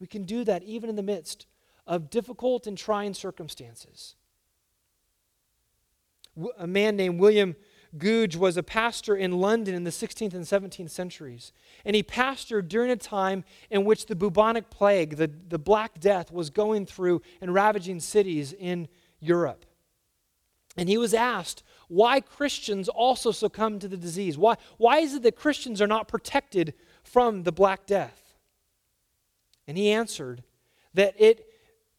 [0.00, 1.46] We can do that even in the midst
[1.86, 4.16] of difficult and trying circumstances.
[6.58, 7.54] A man named William
[7.96, 11.52] Gouge was a pastor in London in the 16th and 17th centuries.
[11.84, 16.32] And he pastored during a time in which the bubonic plague, the, the Black Death,
[16.32, 18.88] was going through and ravaging cities in
[19.24, 19.66] Europe.
[20.76, 24.36] And he was asked why Christians also succumb to the disease.
[24.36, 28.34] Why, why is it that Christians are not protected from the Black Death?
[29.66, 30.42] And he answered
[30.94, 31.46] that it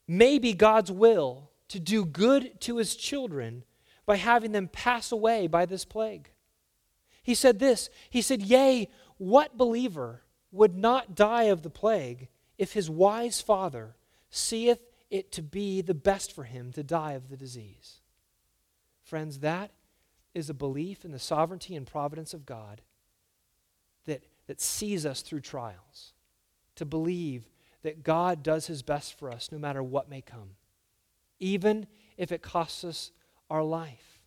[0.07, 3.63] may be God's will to do good to his children
[4.05, 6.29] by having them pass away by this plague.
[7.23, 10.21] He said this He said, Yea, what believer
[10.51, 13.95] would not die of the plague if his wise father
[14.29, 14.79] seeth
[15.09, 18.01] it to be the best for him to die of the disease.
[19.03, 19.71] Friends, that
[20.33, 22.81] is a belief in the sovereignty and providence of God
[24.05, 26.13] that, that sees us through trials.
[26.75, 27.47] To believe
[27.83, 30.57] that God does his best for us no matter what may come,
[31.39, 31.87] even
[32.17, 33.11] if it costs us
[33.49, 34.19] our life.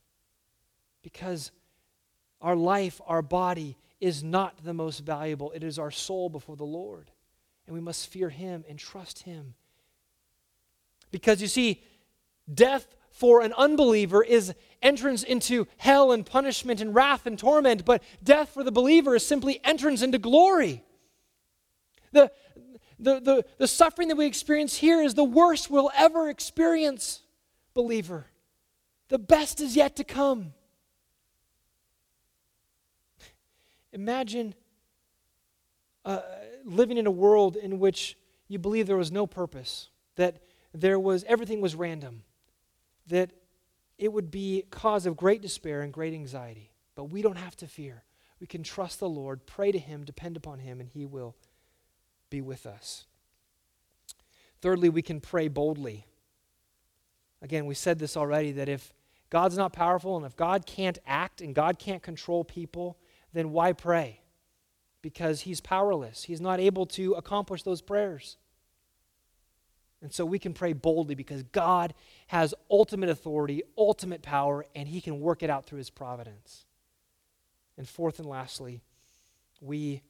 [1.03, 1.51] Because
[2.41, 5.51] our life, our body, is not the most valuable.
[5.53, 7.11] It is our soul before the Lord.
[7.67, 9.55] And we must fear him and trust him
[11.11, 11.83] Because you see,
[12.53, 18.03] death for an unbeliever is entrance into hell and punishment and wrath and torment, but
[18.23, 20.85] death for the believer is simply entrance into glory.
[22.13, 22.31] The,
[22.99, 27.23] the, the, the suffering that we experience here is the worst we'll ever experience,
[27.75, 28.27] believer.
[29.09, 30.53] The best is yet to come.
[33.93, 34.55] Imagine
[36.05, 36.21] uh,
[36.65, 38.17] living in a world in which
[38.49, 40.43] you believe there was no purpose, that
[40.73, 42.23] there was everything was random,
[43.07, 43.31] that
[43.97, 46.71] it would be cause of great despair and great anxiety.
[46.95, 48.05] But we don't have to fear.
[48.41, 51.35] We can trust the Lord, pray to Him, depend upon Him, and He will
[52.31, 53.07] be with us.
[54.61, 56.07] Thirdly, we can pray boldly.
[57.43, 58.93] Again, we said this already that if
[59.31, 62.99] God's not powerful and if God can't act and God can't control people,
[63.33, 64.21] then why pray?
[65.03, 66.25] Because He's powerless.
[66.25, 68.37] He's not able to accomplish those prayers.
[70.01, 71.93] And so we can pray boldly because God
[72.29, 76.67] has ultimate authority, ultimate power, and He can work it out through His providence.
[77.77, 78.83] And fourth and lastly,
[79.61, 80.03] we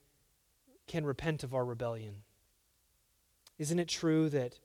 [0.87, 2.17] can repent of our rebellion.
[3.59, 4.59] Isn't it true that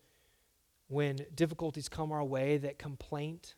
[0.88, 3.56] when difficulties come our way, that complaint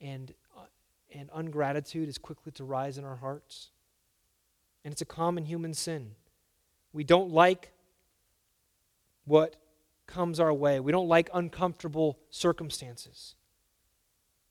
[0.00, 0.66] and, uh,
[1.12, 3.70] and ungratitude is quickly to rise in our hearts?
[4.84, 6.12] And it's a common human sin.
[6.92, 7.72] We don't like
[9.24, 9.56] what
[10.06, 10.80] comes our way.
[10.80, 13.34] We don't like uncomfortable circumstances.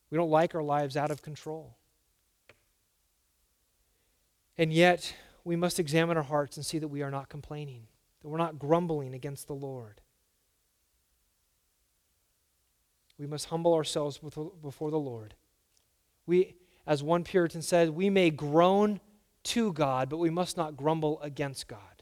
[0.09, 1.77] We don't like our lives out of control.
[4.57, 7.87] And yet, we must examine our hearts and see that we are not complaining,
[8.21, 10.01] that we're not grumbling against the Lord.
[13.17, 15.35] We must humble ourselves before the Lord.
[16.25, 18.99] We, as one Puritan said, we may groan
[19.43, 21.92] to God, but we must not grumble against God.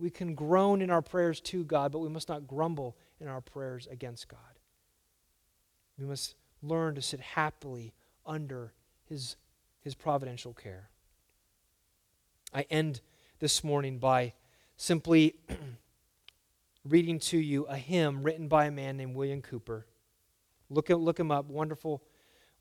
[0.00, 3.42] We can groan in our prayers to God, but we must not grumble in our
[3.42, 4.40] prayers against God.
[5.98, 7.92] We must learn to sit happily
[8.24, 8.72] under
[9.04, 9.36] His,
[9.82, 10.88] his providential care.
[12.54, 13.02] I end
[13.40, 14.32] this morning by
[14.78, 15.36] simply
[16.84, 19.84] reading to you a hymn written by a man named William Cowper.
[20.70, 22.02] Look, look him up, wonderful,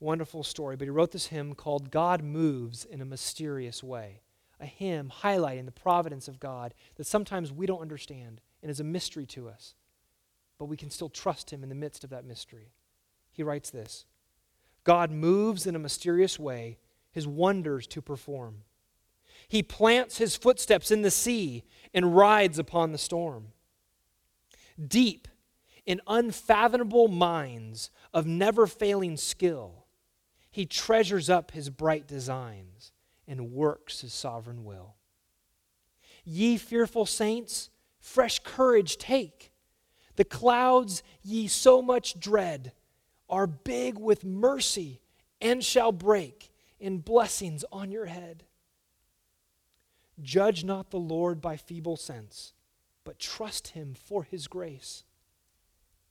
[0.02, 0.76] wonderful story.
[0.76, 4.24] But he wrote this hymn called God Moves in a Mysterious Way
[4.60, 8.84] a hymn highlighting the providence of God that sometimes we don't understand and is a
[8.84, 9.76] mystery to us,
[10.57, 12.74] but we can still trust Him in the midst of that mystery.
[13.32, 14.05] He writes this
[14.84, 16.78] God moves in a mysterious way,
[17.12, 18.64] His wonders to perform.
[19.47, 23.53] He plants His footsteps in the sea and rides upon the storm.
[24.86, 25.28] Deep
[25.86, 29.86] in unfathomable minds of never failing skill,
[30.51, 32.91] He treasures up His bright designs
[33.30, 34.95] and works his sovereign will.
[36.25, 37.69] Ye fearful saints,
[37.99, 39.53] fresh courage take.
[40.15, 42.73] The clouds ye so much dread
[43.30, 44.99] are big with mercy
[45.39, 48.43] and shall break in blessings on your head.
[50.21, 52.53] Judge not the Lord by feeble sense,
[53.05, 55.03] but trust him for his grace.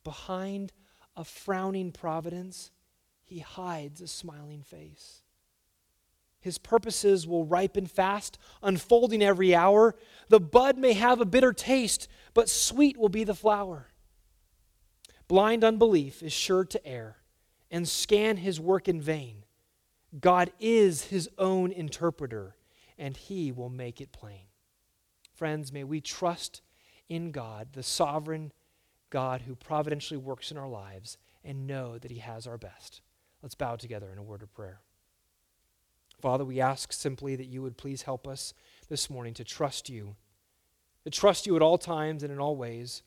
[0.03, 0.71] Behind
[1.15, 2.71] a frowning providence,
[3.25, 5.21] he hides a smiling face.
[6.39, 9.95] His purposes will ripen fast, unfolding every hour.
[10.29, 13.87] The bud may have a bitter taste, but sweet will be the flower.
[15.27, 17.17] Blind unbelief is sure to err
[17.69, 19.43] and scan his work in vain.
[20.19, 22.55] God is his own interpreter,
[22.97, 24.47] and he will make it plain.
[25.33, 26.61] Friends, may we trust
[27.07, 28.51] in God, the sovereign
[29.09, 33.01] God who providentially works in our lives, and know that he has our best.
[33.41, 34.81] Let's bow together in a word of prayer.
[36.21, 38.53] Father, we ask simply that you would please help us
[38.89, 40.15] this morning to trust you,
[41.05, 43.03] to trust you at all times and in all ways,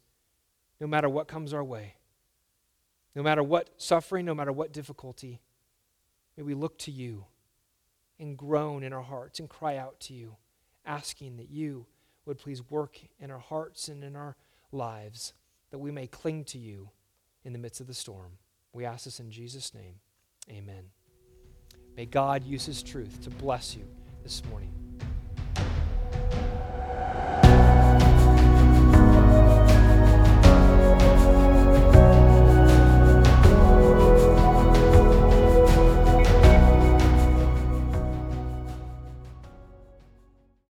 [0.81, 1.97] no matter what comes our way,
[3.15, 5.41] no matter what suffering, no matter what difficulty.
[6.37, 7.27] May we look to you
[8.19, 10.37] and groan in our hearts and cry out to you,
[10.87, 11.87] asking that you
[12.25, 14.37] would please work in our hearts and in our
[14.71, 15.35] lives,
[15.71, 16.91] that we may cling to you
[17.45, 18.39] in the midst of the storm.
[18.73, 19.97] We ask this in Jesus' name.
[20.51, 21.02] Amen.
[21.97, 23.85] May God use his truth to bless you
[24.23, 24.71] this morning.